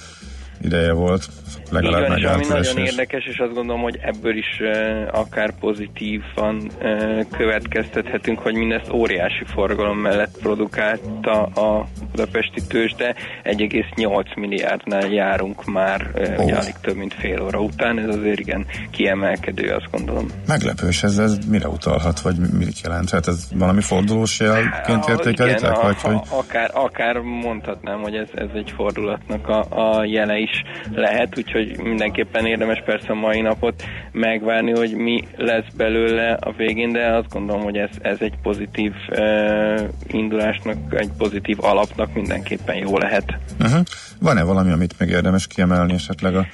[0.63, 1.29] ideje volt
[1.73, 6.71] legalább Igen, és ami nagyon érdekes, és azt gondolom, hogy ebből is uh, akár pozitívan
[6.81, 13.15] uh, következtethetünk, hogy mindezt óriási forgalom mellett produkálta a budapesti tőzsde.
[13.43, 16.57] 1,8 milliárdnál járunk már uh, oh.
[16.57, 20.27] alig több mint fél óra után, ez azért igen kiemelkedő, azt gondolom.
[20.47, 23.09] Meglepős, ez, ez mire utalhat, vagy mit jelent?
[23.09, 25.81] Hát ez valami fordulós jelként értékelitek?
[25.81, 26.19] vagy, hogy...
[26.29, 30.52] akár, akár mondhatnám, hogy ez, ez egy fordulatnak a, a jele is
[30.91, 36.91] lehet, úgyhogy mindenképpen érdemes persze a mai napot megvárni, hogy mi lesz belőle a végén,
[36.91, 42.97] de azt gondolom, hogy ez, ez egy pozitív uh, indulásnak, egy pozitív alapnak mindenképpen jó
[42.97, 43.37] lehet.
[43.59, 43.81] Uh-huh.
[44.19, 46.45] Van-e valami, amit meg érdemes kiemelni esetleg a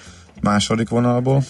[0.42, 1.42] második vonalból?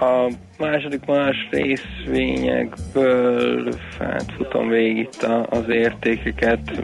[0.00, 6.82] A második más részvényekből hát futom végig itt az értékeket,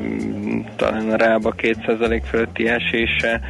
[0.76, 3.40] talán a rába 2% fölötti esése,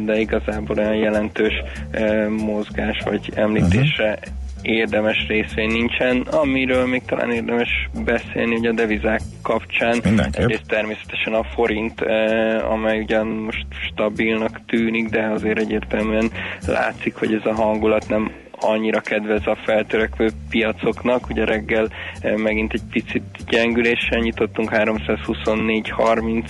[0.00, 1.54] de igazából olyan jelentős
[1.90, 6.20] e, mozgás vagy említésre uh-huh érdemes részvény nincsen.
[6.20, 10.00] Amiről még talán érdemes beszélni, hogy a devizák kapcsán.
[10.32, 16.30] Egyrészt természetesen a forint, eh, amely ugyan most stabilnak tűnik, de azért egyértelműen
[16.66, 21.28] látszik, hogy ez a hangulat nem annyira kedvez a feltörekvő piacoknak.
[21.28, 21.88] Ugye reggel
[22.20, 26.44] eh, megint egy picit gyengüléssel nyitottunk, 324-30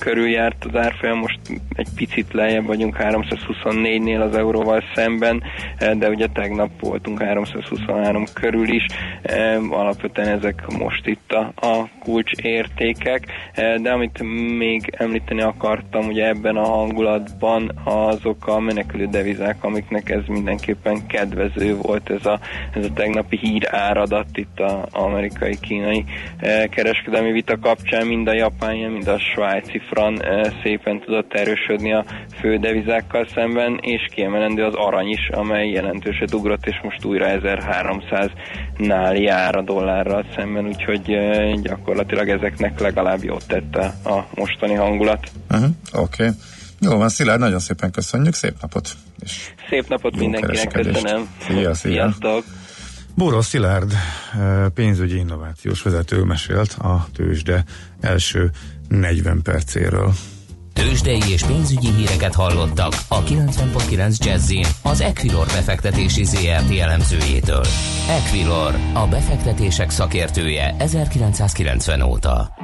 [0.00, 1.38] körül járt az árfolyam, most
[1.74, 5.42] egy picit lejjebb vagyunk 324-nél az euróval szemben,
[5.78, 8.84] eh, de ugye tegnap voltunk 323 körül is,
[9.22, 14.22] eh, alapvetően ezek most itt a, a kulcs értékek, eh, de amit
[14.58, 21.76] még említeni akartam, ugye ebben a hangulatban azok a menekülő devizák, amiknek ez mindenképpen kedvező
[21.76, 22.40] volt ez a,
[22.74, 26.04] ez a tegnapi hír áradat itt az amerikai-kínai
[26.70, 30.22] kereskedelmi vita kapcsán, mind a japán, mind a svájci fran
[30.62, 32.04] szépen tudott erősödni a
[32.40, 39.20] fő devizákkal szemben, és kiemelendő az arany is, amely jelentőset ugrott, és most újra 1300-nál
[39.20, 41.18] jár a dollárral szemben, úgyhogy
[41.62, 45.30] gyakorlatilag ezeknek legalább jót tette a mostani hangulat.
[45.50, 46.22] Uh-huh, Oké.
[46.22, 46.34] Okay.
[46.80, 48.88] Jó van, Szilárd, nagyon szépen köszönjük, szép napot!
[49.18, 51.28] És szép napot mindenkinek, köszönöm!
[51.46, 51.92] Szia, szia.
[51.92, 52.44] Sziasztok!
[53.14, 53.92] Bóró Szilárd,
[54.74, 57.64] pénzügyi innovációs vezető mesélt a tőzsde
[58.00, 58.50] első
[58.90, 60.12] 40 percéről.
[60.72, 67.64] Tőzsdei és pénzügyi híreket hallottak a 90.9 jazz az Equilor befektetési ZRT elemzőjétől.
[68.08, 72.54] Equilor, a befektetések szakértője 1990 óta.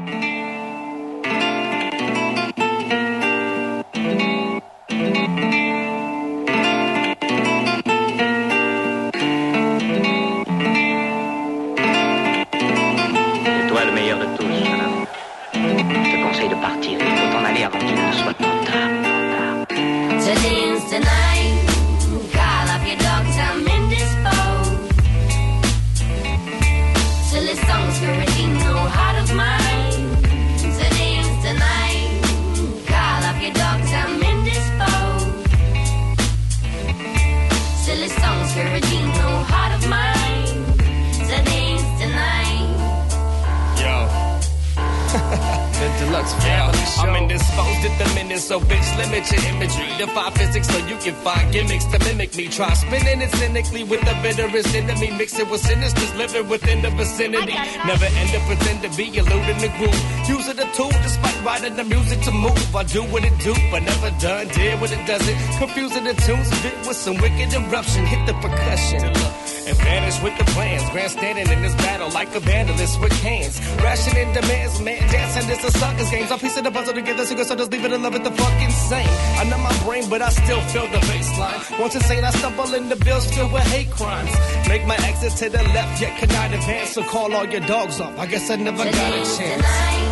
[52.56, 55.10] Try spinning it cynically with the bitterest enemy.
[55.18, 57.54] Mix it with sinisters living within the vicinity.
[57.84, 60.28] Never end up pretend to be eluding the groove.
[60.28, 62.74] Use it a tool despite writing the music to move.
[62.74, 64.48] I do what it do, but never done.
[64.48, 65.36] Did what it doesn't.
[65.58, 68.06] Confusing the tunes, bit with some wicked eruption.
[68.06, 70.88] Hit the percussion and vanish with the plans.
[70.90, 73.60] Grandstanding in this battle like a vandalist with hands.
[73.82, 76.26] Rationing demands, man, dancing is a sucker's game.
[76.30, 79.08] I'm piecing the puzzle together, so just leave it in love with the fucking same.
[79.40, 81.80] I know my brain, but I still feel the baseline.
[81.80, 84.32] Once insane, I stumble into bills filled with hate crimes.
[84.68, 88.18] Make my exit to the left, yet cannot advance, so call all your dogs off.
[88.18, 90.05] I guess I never got a chance.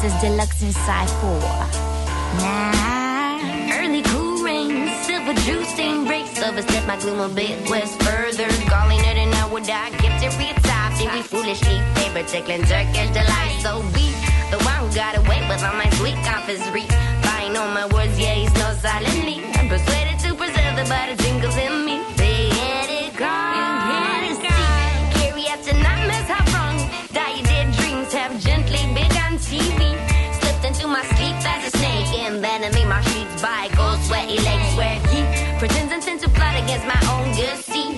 [0.00, 1.42] This is deluxe inside four.
[2.38, 6.38] Nah, early cool rain, silver juice stain breaks.
[6.38, 8.46] Silver step my gloom a bit west further.
[8.70, 10.96] Calling it an hour die, gift it real top.
[10.98, 13.58] Then we foolishly favor tickling Turkish delight.
[13.60, 14.14] So be
[14.52, 16.86] the one who got away with all my sweet confisery.
[17.24, 19.42] Buying on my words, yeah, he's no silently.
[19.54, 22.04] I'm persuaded to preserve the butter tingles in me.
[22.14, 23.57] They it gone.
[33.42, 34.76] By cold, sweaty legs.
[34.76, 35.22] Where he
[35.58, 37.97] pretends and intent to plot against my own good seat.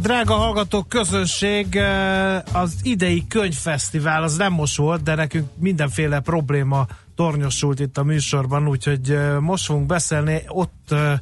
[0.00, 6.86] Drága hallgatók, közönség, eh, az idei könyvfesztivál az nem most volt, de nekünk mindenféle probléma
[7.14, 10.42] tornyosult itt a műsorban, úgyhogy eh, most fogunk beszélni.
[10.46, 11.18] Ott eh,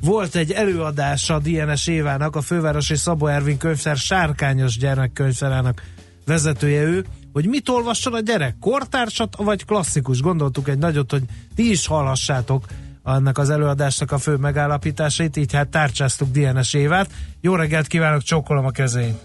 [0.00, 5.82] volt egy előadás a DNS Évának, a fővárosi Szabó Ervin könyvtár sárkányos gyermekkönyvtárának
[6.26, 10.20] vezetője ő, hogy mit olvasson a gyerek, kortársat vagy klasszikus.
[10.20, 11.22] Gondoltuk egy nagyot, hogy
[11.54, 12.64] ti is hallhassátok
[13.06, 17.10] annak az előadásnak a fő megállapításait, így hát tárcsáztuk DNS Évát.
[17.40, 19.18] Jó reggelt kívánok, csókolom a kezén!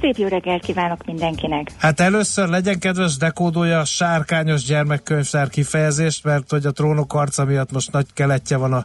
[0.00, 1.70] Szép jó reggelt kívánok mindenkinek!
[1.78, 7.72] Hát először legyen kedves dekódolja a sárkányos gyermekkönyvtár kifejezést, mert hogy a trónok arca miatt
[7.72, 8.84] most nagy keletje van a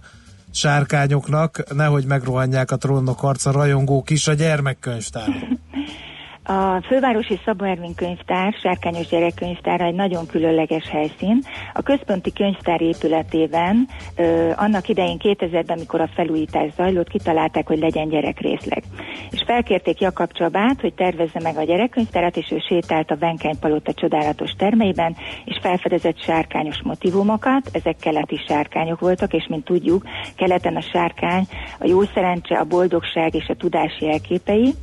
[0.51, 5.29] sárkányoknak, nehogy megrohanják a trónok arca rajongók is a gyermekkönyvtár.
[6.49, 11.41] A Fővárosi Szabó Ervin könyvtár, Sárkányos Gyerekkönyvtár egy nagyon különleges helyszín.
[11.73, 18.09] A központi könyvtár épületében ö, annak idején 2000-ben, amikor a felújítás zajlott, kitalálták, hogy legyen
[18.09, 18.83] gyerekrészleg.
[19.31, 23.93] És felkérték Jakab Csabát, hogy tervezze meg a gyerekkönyvtárat, és ő sétált a Venkeny Palota
[23.93, 30.03] csodálatos termeiben, és felfedezett sárkányos motivumokat, ezek keleti sárkányok voltak, és mint tudjuk,
[30.35, 31.43] keleten a sárkány
[31.79, 34.73] a jó szerencse, a boldogság és a tudás jelképei,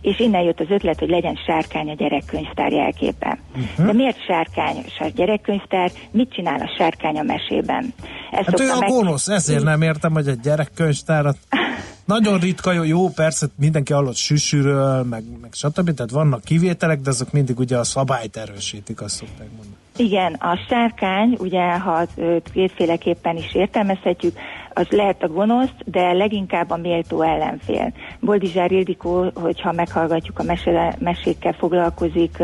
[0.00, 3.38] és innen jött az ötlet, hogy legyen sárkány a gyerekkönyvtár jelképe.
[3.54, 3.86] Uh-huh.
[3.86, 5.90] De miért sárkányos a gyerekkönyvtár?
[6.10, 7.94] Mit csinál a sárkány a mesében?
[8.30, 8.88] Ezt hát ő a meg...
[8.88, 11.36] gonosz, ezért nem értem, hogy egy gyerekkönyvtárat
[12.14, 15.94] nagyon ritka, jó, jó, persze mindenki hallott süsűről, meg, meg stb.
[15.94, 19.74] Tehát vannak kivételek, de azok mindig ugye a szabályt erősítik, azt szokták mondani.
[19.96, 22.06] Igen, a sárkány, ugye, ha
[22.52, 24.38] kétféleképpen is értelmezhetjük,
[24.78, 27.92] az lehet a gonosz, de leginkább a méltó ellenfél.
[28.20, 32.42] Boldizsár Ildikó, hogyha meghallgatjuk a meséle, mesékkel foglalkozik,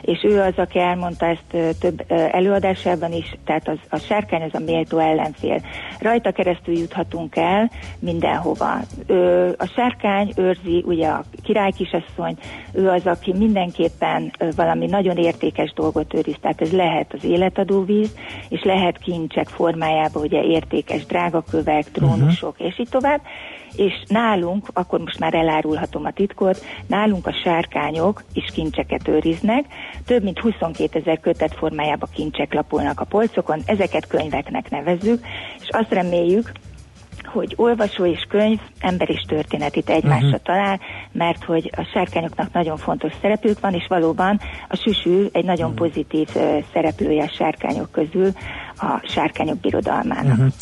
[0.00, 4.64] és ő az, aki elmondta ezt több előadásában is, tehát az, a sárkány az a
[4.64, 5.60] méltó ellenfél.
[5.98, 8.72] Rajta keresztül juthatunk el mindenhova.
[9.56, 12.36] A sárkány őrzi, ugye a király kisasszony,
[12.72, 18.14] ő az, aki mindenképpen valami nagyon értékes dolgot őriz, tehát ez lehet az életadóvíz,
[18.48, 22.66] és lehet kincsek formájában, ugye értékes drágakövek, kövek, trónusok, uh-huh.
[22.66, 23.20] és így tovább.
[23.76, 29.64] És nálunk, akkor most már elárulhatom a titkot, nálunk a sárkányok is kincseket őriznek,
[30.04, 35.24] több mint 22 ezer kötet formájában kincsek lapulnak a polcokon, ezeket könyveknek nevezzük,
[35.60, 36.52] és azt reméljük,
[37.24, 40.42] hogy olvasó és könyv ember és történet itt egymásra uh-huh.
[40.42, 40.80] talál,
[41.12, 45.88] mert hogy a sárkányoknak nagyon fontos szerepük van, és valóban a süsű egy nagyon uh-huh.
[45.88, 48.32] pozitív uh, szereplője a sárkányok közül
[48.76, 50.38] a sárkányok birodalmának.
[50.38, 50.52] Uh-huh.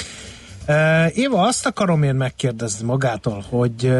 [1.15, 3.93] Éva, azt akarom én megkérdezni magától, hogy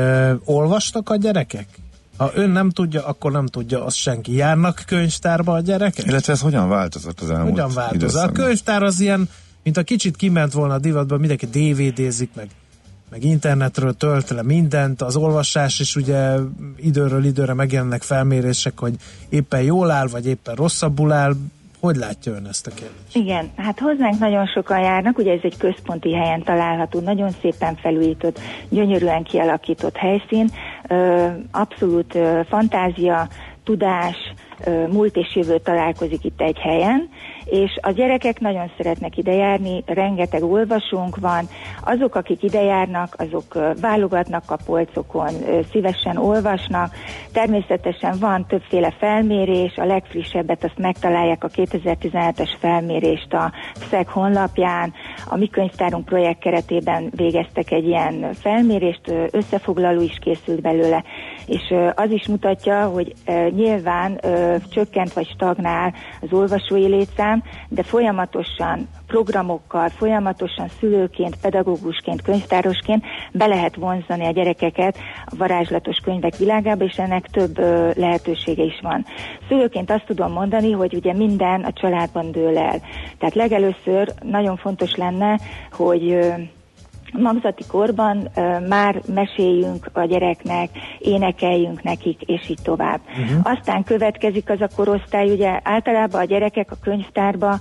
[0.45, 1.69] olvastak a gyerekek?
[2.17, 4.35] Ha ön nem tudja, akkor nem tudja, azt senki.
[4.35, 6.07] Járnak könyvtárba a gyerekek?
[6.07, 8.29] Illetve ez hogyan változott az elmúlt Hogyan változott?
[8.29, 9.29] A könyvtár az ilyen,
[9.63, 12.49] mint a kicsit kiment volna a divatba, mindenki DVD-zik meg
[13.11, 16.37] meg internetről tölt le mindent, az olvasás is ugye
[16.77, 18.95] időről időre megjelennek felmérések, hogy
[19.29, 21.37] éppen jól áll, vagy éppen rosszabbul áll,
[21.81, 23.17] hogy látja ön ezt a kérdést?
[23.17, 28.41] Igen, hát hozzánk nagyon sokan járnak, ugye ez egy központi helyen található, nagyon szépen felújított,
[28.69, 30.51] gyönyörűen kialakított helyszín,
[31.51, 32.19] abszolút
[32.49, 33.29] fantázia,
[33.65, 34.17] tudás,
[34.91, 37.09] múlt és jövő találkozik itt egy helyen,
[37.51, 41.49] és a gyerekek nagyon szeretnek ide járni, rengeteg olvasónk van,
[41.85, 45.33] azok, akik ide járnak, azok válogatnak a polcokon,
[45.73, 46.95] szívesen olvasnak,
[47.33, 54.93] természetesen van többféle felmérés, a legfrissebbet azt megtalálják a 2017-es felmérést a SZEG honlapján,
[55.29, 61.05] a mi könyvtárunk projekt keretében végeztek egy ilyen felmérést, összefoglaló is készült belőle,
[61.47, 63.13] és az is mutatja, hogy
[63.51, 64.21] nyilván
[64.71, 67.38] csökkent vagy stagnál az olvasói létszám,
[67.69, 76.37] de folyamatosan programokkal, folyamatosan szülőként, pedagógusként, könyvtárosként be lehet vonzani a gyerekeket a varázslatos könyvek
[76.37, 77.59] világába, és ennek több
[77.97, 79.05] lehetősége is van.
[79.49, 82.81] Szülőként azt tudom mondani, hogy ugye minden a családban dől el.
[83.19, 85.39] Tehát legelőször nagyon fontos lenne,
[85.73, 86.19] hogy
[87.13, 88.29] magzati korban
[88.69, 93.01] már meséljünk a gyereknek, énekeljünk nekik, és így tovább.
[93.09, 93.41] Uh-huh.
[93.43, 97.59] Aztán következik az a korosztály, ugye általában a gyerekek a könyvtárba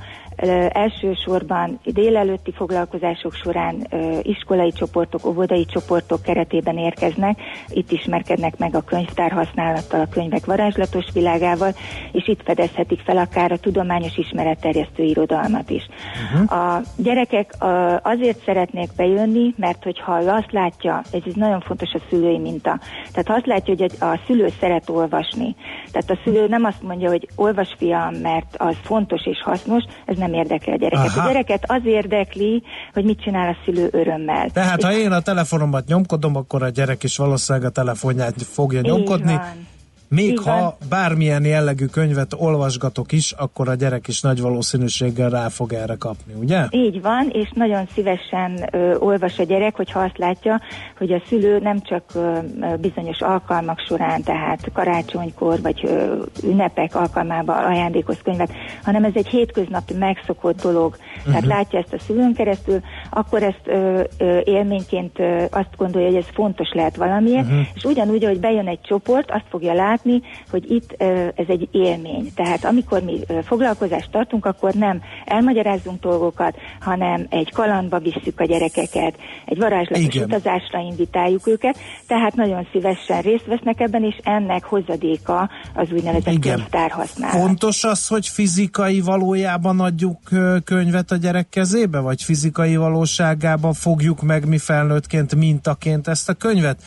[0.70, 3.88] elsősorban délelőtti foglalkozások során
[4.22, 11.06] iskolai csoportok, óvodai csoportok keretében érkeznek, itt ismerkednek meg a könyvtár használattal, a könyvek varázslatos
[11.14, 11.74] világával,
[12.12, 15.88] és itt fedezhetik fel akár a tudományos ismeretterjesztő irodalmat is.
[16.34, 16.60] Uh-huh.
[16.60, 17.54] A gyerekek
[18.02, 22.80] azért szeretnék bejönni, mert hogyha azt látja, ez is nagyon fontos a szülői minta,
[23.12, 25.56] tehát ha azt látja, hogy a szülő szeret olvasni,
[25.92, 30.18] tehát a szülő nem azt mondja, hogy olvas fiam, mert az fontos és hasznos, ez
[30.18, 31.06] nem nem érdekli a gyereket.
[31.08, 31.22] Aha.
[31.22, 32.64] A gyereket az érdekli,
[32.94, 34.50] hogy mit csinál a szülő örömmel.
[34.50, 38.82] Tehát, És ha én a telefonomat nyomkodom, akkor a gyerek is valószínűleg a telefonját fogja
[38.82, 39.34] nyomkodni.
[39.34, 39.68] Van
[40.10, 45.50] még Így ha bármilyen jellegű könyvet olvasgatok is, akkor a gyerek is nagy valószínűséggel rá
[45.50, 46.66] fog erre kapni, ugye?
[46.70, 50.62] Így van, és nagyon szívesen ö, olvas a gyerek, hogyha azt látja,
[50.98, 52.38] hogy a szülő nem csak ö,
[52.82, 58.52] bizonyos alkalmak során, tehát karácsonykor vagy ö, ünnepek alkalmában ajándékoz könyvet,
[58.84, 60.96] hanem ez egy hétköznapi megszokott dolog.
[60.96, 61.24] Uh-huh.
[61.26, 61.52] Tehát mhm.
[61.52, 62.80] látja ezt a szülőn keresztül,
[63.10, 67.66] akkor ezt ö, ö, élményként ö, azt gondolja, hogy ez fontos lehet valamiért, uh-huh.
[67.74, 70.96] és ugyanúgy, hogy bejön egy csoport, azt fogja látni, látni, hogy itt
[71.36, 72.32] ez egy élmény.
[72.36, 79.16] Tehát amikor mi foglalkozást tartunk, akkor nem elmagyarázzunk dolgokat, hanem egy kalandba visszük a gyerekeket,
[79.46, 80.24] egy varázslatos Igen.
[80.24, 81.78] utazásra invitáljuk őket,
[82.08, 86.56] tehát nagyon szívesen részt vesznek ebben, és ennek hozadéka az úgynevezett Igen.
[86.56, 87.40] könyvtár használat.
[87.40, 90.20] Fontos az, hogy fizikai valójában adjuk
[90.64, 96.82] könyvet a gyerek kezébe, vagy fizikai valóságában fogjuk meg mi felnőttként mintaként ezt a könyvet?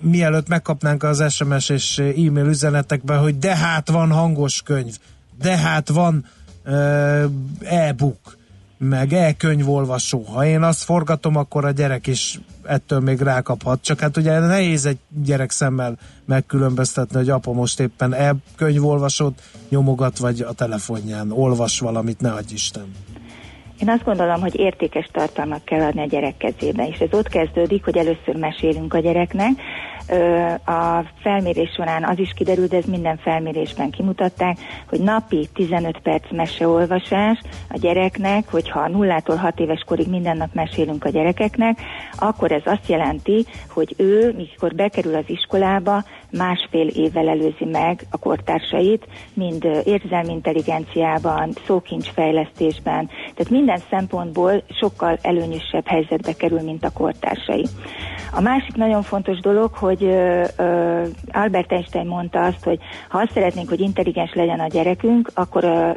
[0.00, 4.96] Mielőtt megkapnánk az SMS és e-mail üzenetekben, hogy de hát van hangos könyv,
[5.42, 6.26] de hát van
[7.60, 8.36] e-book,
[8.78, 10.22] meg e-könyvolvasó.
[10.22, 13.82] Ha én azt forgatom, akkor a gyerek is ettől még rákaphat.
[13.82, 20.40] Csak hát ugye nehéz egy gyerek szemmel megkülönböztetni, hogy apa most éppen e-könyvolvasót nyomogat, vagy
[20.40, 22.94] a telefonján olvas valamit, ne adj Isten.
[23.80, 27.84] Én azt gondolom, hogy értékes tartalmat kell adni a gyerek kezébe, és ez ott kezdődik,
[27.84, 29.50] hogy először mesélünk a gyereknek.
[30.66, 34.58] A felmérés során az is kiderült, de ez minden felmérésben kimutatták,
[34.88, 41.04] hogy napi 15 perc meseolvasás a gyereknek, hogyha nullától 6 éves korig minden nap mesélünk
[41.04, 41.78] a gyerekeknek,
[42.18, 48.18] akkor ez azt jelenti, hogy ő, mikor bekerül az iskolába, másfél évvel előzi meg a
[48.18, 57.66] kortársait, mind érzelmi intelligenciában, szókincsfejlesztésben, tehát minden szempontból sokkal előnyösebb helyzetbe kerül, mint a kortársai.
[58.32, 60.04] A másik nagyon fontos dolog, hogy
[61.32, 65.96] Albert Einstein mondta azt, hogy ha azt szeretnénk, hogy intelligens legyen a gyerekünk, akkor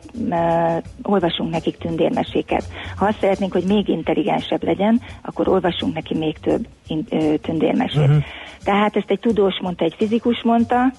[1.04, 2.64] olvasunk nekik tündérmeséket.
[2.96, 6.68] Ha azt szeretnénk, hogy még intelligensebb legyen, akkor olvasunk neki még több
[7.42, 8.00] tündérmesét.
[8.00, 8.24] Uh-huh.
[8.64, 10.92] Tehát ezt egy tudós mondta, egy fizikus mondta,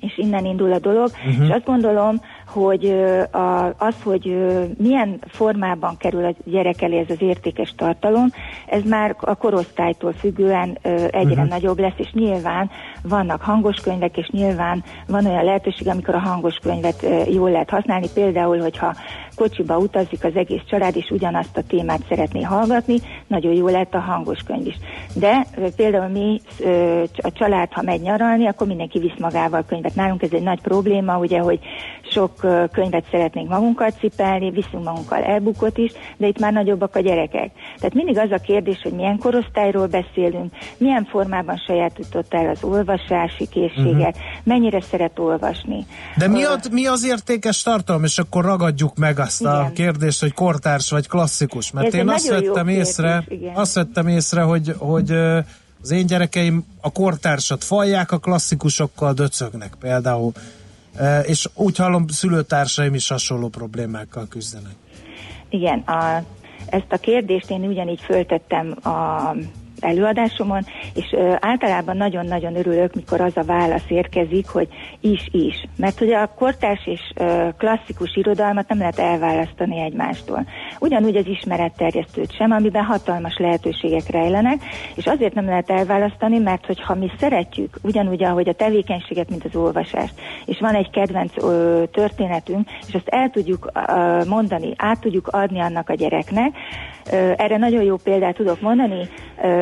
[0.00, 1.44] és innen indul a dolog, uh-huh.
[1.44, 2.94] és azt gondolom, hogy
[3.78, 4.36] az, hogy
[4.78, 8.26] milyen formában kerül a gyerek elé ez az értékes tartalom,
[8.66, 10.78] ez már a korosztálytól függően
[11.10, 11.48] egyre uh-huh.
[11.48, 12.70] nagyobb lesz, és nyilván
[13.02, 18.06] vannak hangos könyvek, és nyilván van olyan lehetőség, amikor a hangos könyvet jól lehet használni,
[18.14, 18.94] például, hogyha
[19.36, 23.98] kocsiba utazik az egész család, és ugyanazt a témát szeretné hallgatni, nagyon jó lehet a
[23.98, 24.76] hangos könyv is.
[25.14, 26.40] De például mi,
[27.16, 29.94] a család, ha megy nyaralni, akkor mindenki visz magával könyvet.
[29.94, 31.58] Nálunk ez egy nagy probléma, ugye, hogy
[32.10, 32.32] sok
[32.72, 37.50] könyvet szeretnénk magunkkal cipelni, viszünk magunkkal elbukot is, de itt már nagyobbak a gyerekek.
[37.76, 43.48] Tehát mindig az a kérdés, hogy milyen korosztályról beszélünk, milyen formában sajátított el az olvasási
[43.48, 44.44] készséget, uh-huh.
[44.44, 45.86] mennyire szeret olvasni.
[46.16, 49.52] De mi, ad, mi az értékes tartalom, és akkor ragadjuk meg azt igen.
[49.52, 54.08] a kérdést, hogy kortárs vagy klasszikus, mert Ez én azt vettem észre, kérdés, azt vettem
[54.08, 55.10] észre, hogy, hogy
[55.82, 60.32] az én gyerekeim a kortársat falják, a klasszikusokkal döcögnek például.
[61.22, 64.74] És úgy hallom, szülőtársaim is hasonló problémákkal küzdenek.
[65.48, 66.22] Igen, a,
[66.66, 69.30] ezt a kérdést én ugyanígy föltettem a
[69.80, 70.64] előadásomon,
[70.94, 74.68] és ö, általában nagyon-nagyon örülök, mikor az a válasz érkezik, hogy
[75.00, 75.64] is-is.
[75.76, 80.46] Mert hogy a kortárs és ö, klasszikus irodalmat nem lehet elválasztani egymástól.
[80.78, 84.64] Ugyanúgy az ismeretterjesztőt sem, amiben hatalmas lehetőségek rejlenek,
[84.94, 89.56] és azért nem lehet elválasztani, mert hogyha mi szeretjük, ugyanúgy, ahogy a tevékenységet, mint az
[89.56, 90.14] olvasást,
[90.44, 95.60] és van egy kedvenc ö, történetünk, és azt el tudjuk ö, mondani, át tudjuk adni
[95.60, 96.54] annak a gyereknek,
[97.36, 99.08] erre nagyon jó példát tudok mondani,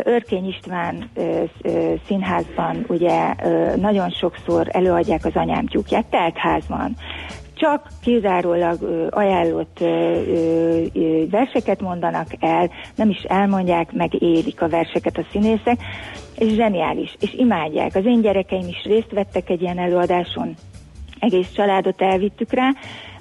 [0.02, 1.10] Örkény István
[2.06, 3.34] színházban ugye
[3.76, 6.96] nagyon sokszor előadják az anyám tyúkját, teltházban
[7.54, 9.78] csak kizárólag ajánlott
[11.30, 15.76] verseket mondanak el, nem is elmondják, meg élik a verseket a színészek,
[16.38, 17.94] és zseniális, és imádják.
[17.94, 20.54] Az én gyerekeim is részt vettek egy ilyen előadáson,
[21.18, 22.70] egész családot elvittük rá,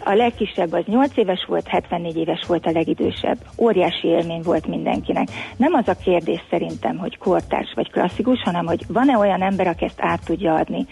[0.06, 3.38] a legkisebb az 8 éves volt, 74 éves volt a legidősebb.
[3.58, 5.28] Óriási élmény volt mindenkinek.
[5.58, 9.86] Nem az a kérdés szerintem, hogy kortárs vagy klasszikus, hanem hogy van-e olyan ember, aki
[9.86, 10.86] ezt át tudja adni.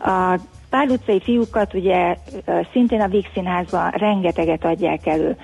[0.00, 0.38] A
[0.70, 2.16] Pál utcai fiúkat ugye
[2.72, 5.36] szintén a Víg Színházban rengeteget adják elő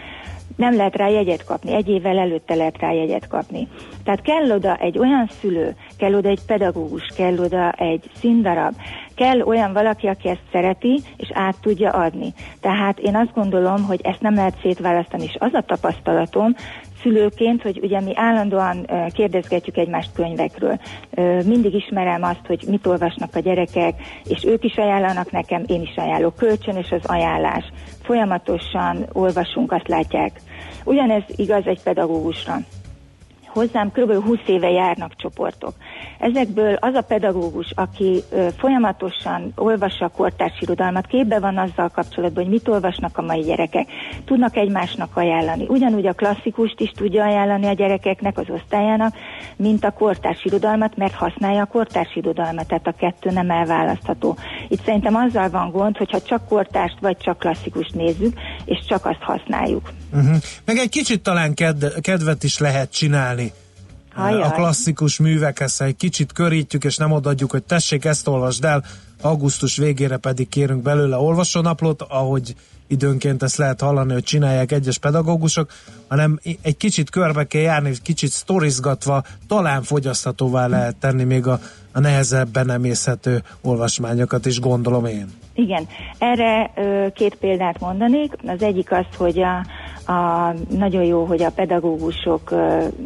[0.57, 3.69] nem lehet rá jegyet kapni, egy évvel előtte lehet rá jegyet kapni.
[4.05, 8.75] Tehát kell oda egy olyan szülő, kell oda egy pedagógus, kell oda egy színdarab,
[9.15, 12.33] kell olyan valaki, aki ezt szereti, és át tudja adni.
[12.61, 16.55] Tehát én azt gondolom, hogy ezt nem lehet szétválasztani, és az a tapasztalatom,
[17.03, 20.81] szülőként, hogy ugye mi állandóan kérdezgetjük egymást könyvekről.
[21.45, 25.97] Mindig ismerem azt, hogy mit olvasnak a gyerekek, és ők is ajánlanak nekem, én is
[25.97, 26.37] ajánlok.
[26.37, 27.65] Kölcsönös az ajánlás.
[28.05, 30.41] Folyamatosan olvasunk, azt látják.
[30.85, 32.57] Ugyanez igaz egy pedagógusra
[33.55, 34.25] hozzám kb.
[34.25, 35.75] 20 éve járnak csoportok.
[36.19, 38.23] Ezekből az a pedagógus, aki
[38.59, 43.87] folyamatosan olvassa a kortárs irodalmat, képbe van azzal kapcsolatban, hogy mit olvasnak a mai gyerekek,
[44.25, 45.65] tudnak egymásnak ajánlani.
[45.69, 49.15] Ugyanúgy a klasszikust is tudja ajánlani a gyerekeknek, az osztályának,
[49.57, 54.37] mint a kortárs irodalmat, mert használja a kortárs irodalmat, tehát a kettő nem elválasztható.
[54.69, 59.23] Itt szerintem azzal van gond, hogyha csak kortárst vagy csak klasszikust nézzük, és csak azt
[59.23, 59.93] használjuk.
[60.13, 60.37] Uh-huh.
[60.65, 63.44] Meg egy kicsit talán ked- kedvet is lehet csinálni
[64.15, 64.43] Ajaj.
[64.43, 68.85] a klasszikus művekhez, egy kicsit körítjük, és nem odaadjuk, hogy tessék, ezt olvasd el,
[69.21, 72.55] augusztus végére pedig kérünk belőle olvasónaplót, ahogy
[72.87, 75.71] időnként ezt lehet hallani, hogy csinálják egyes pedagógusok,
[76.09, 81.61] hanem egy kicsit körbe kell járni, kicsit sztorizgatva, talán fogyaszthatóvá lehet tenni még a,
[81.93, 85.33] a nehezebben emészhető olvasmányokat is, gondolom én.
[85.55, 85.87] Igen,
[86.19, 88.33] erre ö, két példát mondanék.
[88.47, 89.67] Az egyik az, hogy a,
[90.07, 92.51] a, nagyon jó, hogy a pedagógusok,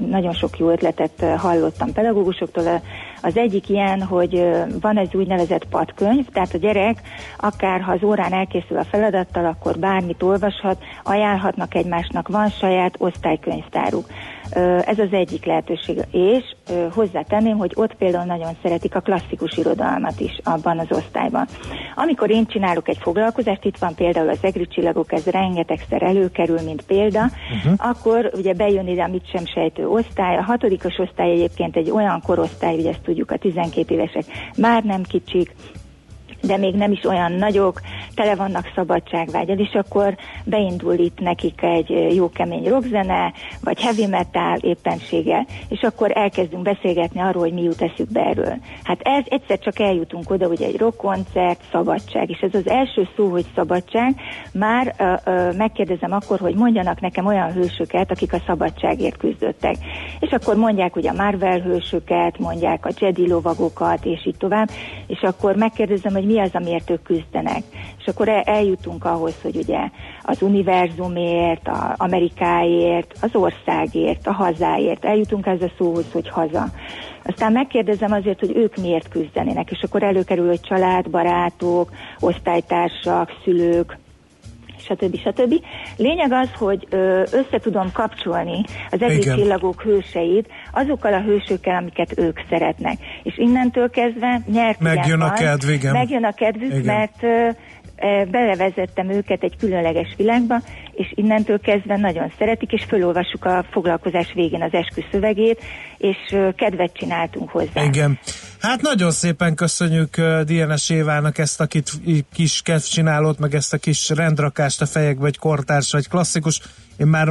[0.09, 2.81] nagyon sok jó ötletet hallottam pedagógusoktól.
[3.23, 4.49] Az egyik ilyen, hogy
[4.81, 7.03] van egy úgynevezett padkönyv, tehát a gyerek
[7.37, 14.07] akár ha az órán elkészül a feladattal, akkor bármit olvashat, ajánlhatnak egymásnak, van saját osztálykönyvtáruk.
[14.87, 16.01] Ez az egyik lehetőség.
[16.11, 16.45] És
[16.95, 21.47] hozzátenném, hogy ott például nagyon szeretik a klasszikus irodalmat is abban az osztályban.
[21.95, 26.83] Amikor én csinálok egy foglalkozást, itt van például az egri csillagok, ez rengetegszer előkerül, mint
[26.83, 27.89] példa, uh-huh.
[27.89, 30.37] akkor ugye bejön ide a mit sem sejtő osztály.
[30.37, 34.25] A hatodikos osztály egyébként egy olyan korosztály, ugye ezt tudjuk, a 12 évesek
[34.57, 35.55] már nem kicsik,
[36.43, 37.81] de még nem is olyan nagyok,
[38.15, 43.33] tele vannak szabadságvágyal, és akkor beindul itt nekik egy jó kemény rockzene,
[43.63, 48.57] vagy heavy metal éppenséggel, és akkor elkezdünk beszélgetni arról, hogy mi jut eszükbe erről.
[48.83, 53.29] Hát ez egyszer csak eljutunk oda, hogy egy rockkoncert, szabadság, és ez az első szó,
[53.31, 54.15] hogy szabadság,
[54.53, 59.77] már ö, ö, megkérdezem akkor, hogy mondjanak nekem olyan hősöket, akik a szabadságért küzdöttek.
[60.21, 64.69] És akkor mondják ugye a Marvel hősöket, mondják a Jedi lovagokat, és így tovább,
[65.07, 67.63] és akkor megkérdezem, hogy mi az, amiért ők küzdenek.
[67.99, 69.79] És akkor eljutunk ahhoz, hogy ugye
[70.23, 76.67] az univerzumért, a Amerikáért, az országért, a hazáért, eljutunk ez a szóhoz, hogy haza.
[77.25, 83.99] Aztán megkérdezem azért, hogy ők miért küzdenének, és akkor előkerül, hogy család, barátok, osztálytársak, szülők,
[84.89, 85.19] stb.
[85.19, 85.65] stb.
[85.97, 86.87] Lényeg az, hogy
[87.33, 92.99] össze tudom kapcsolni az egész csillagok hőseit azokkal a hősökkel, amiket ők szeretnek.
[93.23, 95.93] És innentől kezdve nyert Megjön a kedv, igen.
[95.93, 96.85] Megjön a kedvük, igen.
[96.85, 97.55] mert
[98.31, 104.63] belevezettem őket egy különleges világba, és innentől kezdve nagyon szeretik, és felolvassuk a foglalkozás végén
[104.63, 105.61] az esküszövegét,
[105.99, 106.17] és
[106.57, 107.85] kedvet csináltunk hozzá.
[107.85, 108.19] Igen.
[108.61, 111.67] Hát nagyon szépen köszönjük DNS Évának ezt a
[112.33, 116.61] kis kedvcsinálót, meg ezt a kis rendrakást a fejekbe, vagy kortárs, vagy klasszikus.
[116.97, 117.29] Én már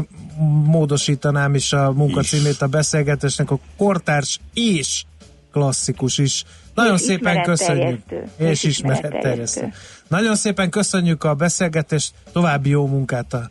[0.65, 5.03] módosítanám is a munkacímét a beszélgetésnek, a kortárs és
[5.51, 6.43] klasszikus is.
[6.78, 8.00] Nagyon szépen köszönjük.
[8.38, 9.74] És ismeretterjesztő.
[10.08, 13.50] Nagyon szépen köszönjük a beszélgetést, további jó munkát a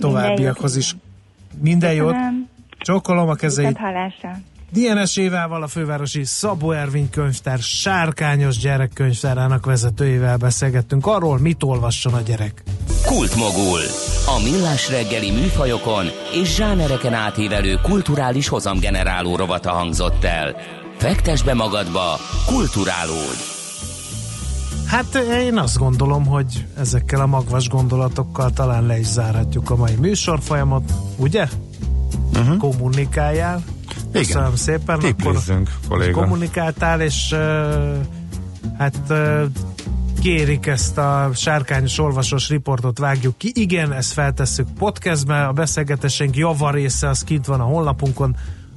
[0.00, 0.96] továbbiakhoz is.
[1.60, 2.14] Minden jót.
[2.78, 3.78] Csókolom a kezeit.
[4.72, 12.20] DNS Évával, a fővárosi Szabó Ervin könyvtár sárkányos gyerekkönyvtárának vezetőjével beszélgettünk arról, mit olvasson a
[12.20, 12.62] gyerek.
[13.06, 13.80] Kultmogul.
[14.26, 20.56] A millás reggeli műfajokon és zsánereken átívelő kulturális hozamgeneráló rovata hangzott el.
[20.98, 23.54] Fektes be magadba, kulturálódj!
[24.86, 29.94] Hát én azt gondolom, hogy ezekkel a magvas gondolatokkal talán le is zárhatjuk a mai
[29.94, 31.48] műsorfolyamot, ugye?
[32.32, 32.56] Uh-huh.
[32.56, 33.64] Kommunikáljál.
[34.12, 34.56] Köszönöm Igen.
[34.56, 34.98] szépen.
[34.98, 36.20] Tipplézzünk, kolléga.
[36.20, 37.96] Kommunikáltál, és uh,
[38.78, 39.42] hát uh,
[40.22, 43.52] kérik ezt a sárkányos olvasós riportot vágjuk ki.
[43.54, 48.36] Igen, ezt feltesszük podcastbe, a beszélgetésénk javarésze az kint van a honlapunkon,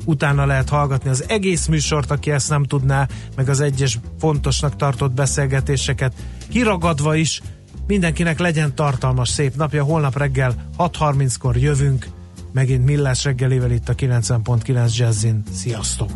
[0.09, 5.11] utána lehet hallgatni az egész műsort, aki ezt nem tudná, meg az egyes fontosnak tartott
[5.11, 6.13] beszélgetéseket
[6.49, 7.41] kiragadva is.
[7.87, 9.83] Mindenkinek legyen tartalmas, szép napja.
[9.83, 12.07] Holnap reggel 6.30-kor jövünk,
[12.51, 15.43] megint Millás reggelével itt a 90.9 Jazzin.
[15.53, 16.11] Sziasztok!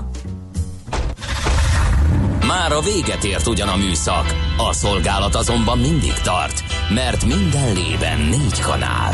[2.48, 4.26] Már a véget ért ugyan a műszak,
[4.70, 6.64] a szolgálat azonban mindig tart,
[6.94, 9.14] mert minden lében négy kanál.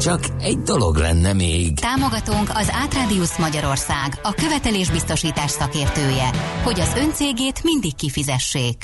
[0.00, 1.78] Csak egy dolog lenne még.
[1.80, 6.30] Támogatónk az Átrádiusz Magyarország, a követelésbiztosítás szakértője,
[6.64, 8.76] hogy az öncégét mindig kifizessék.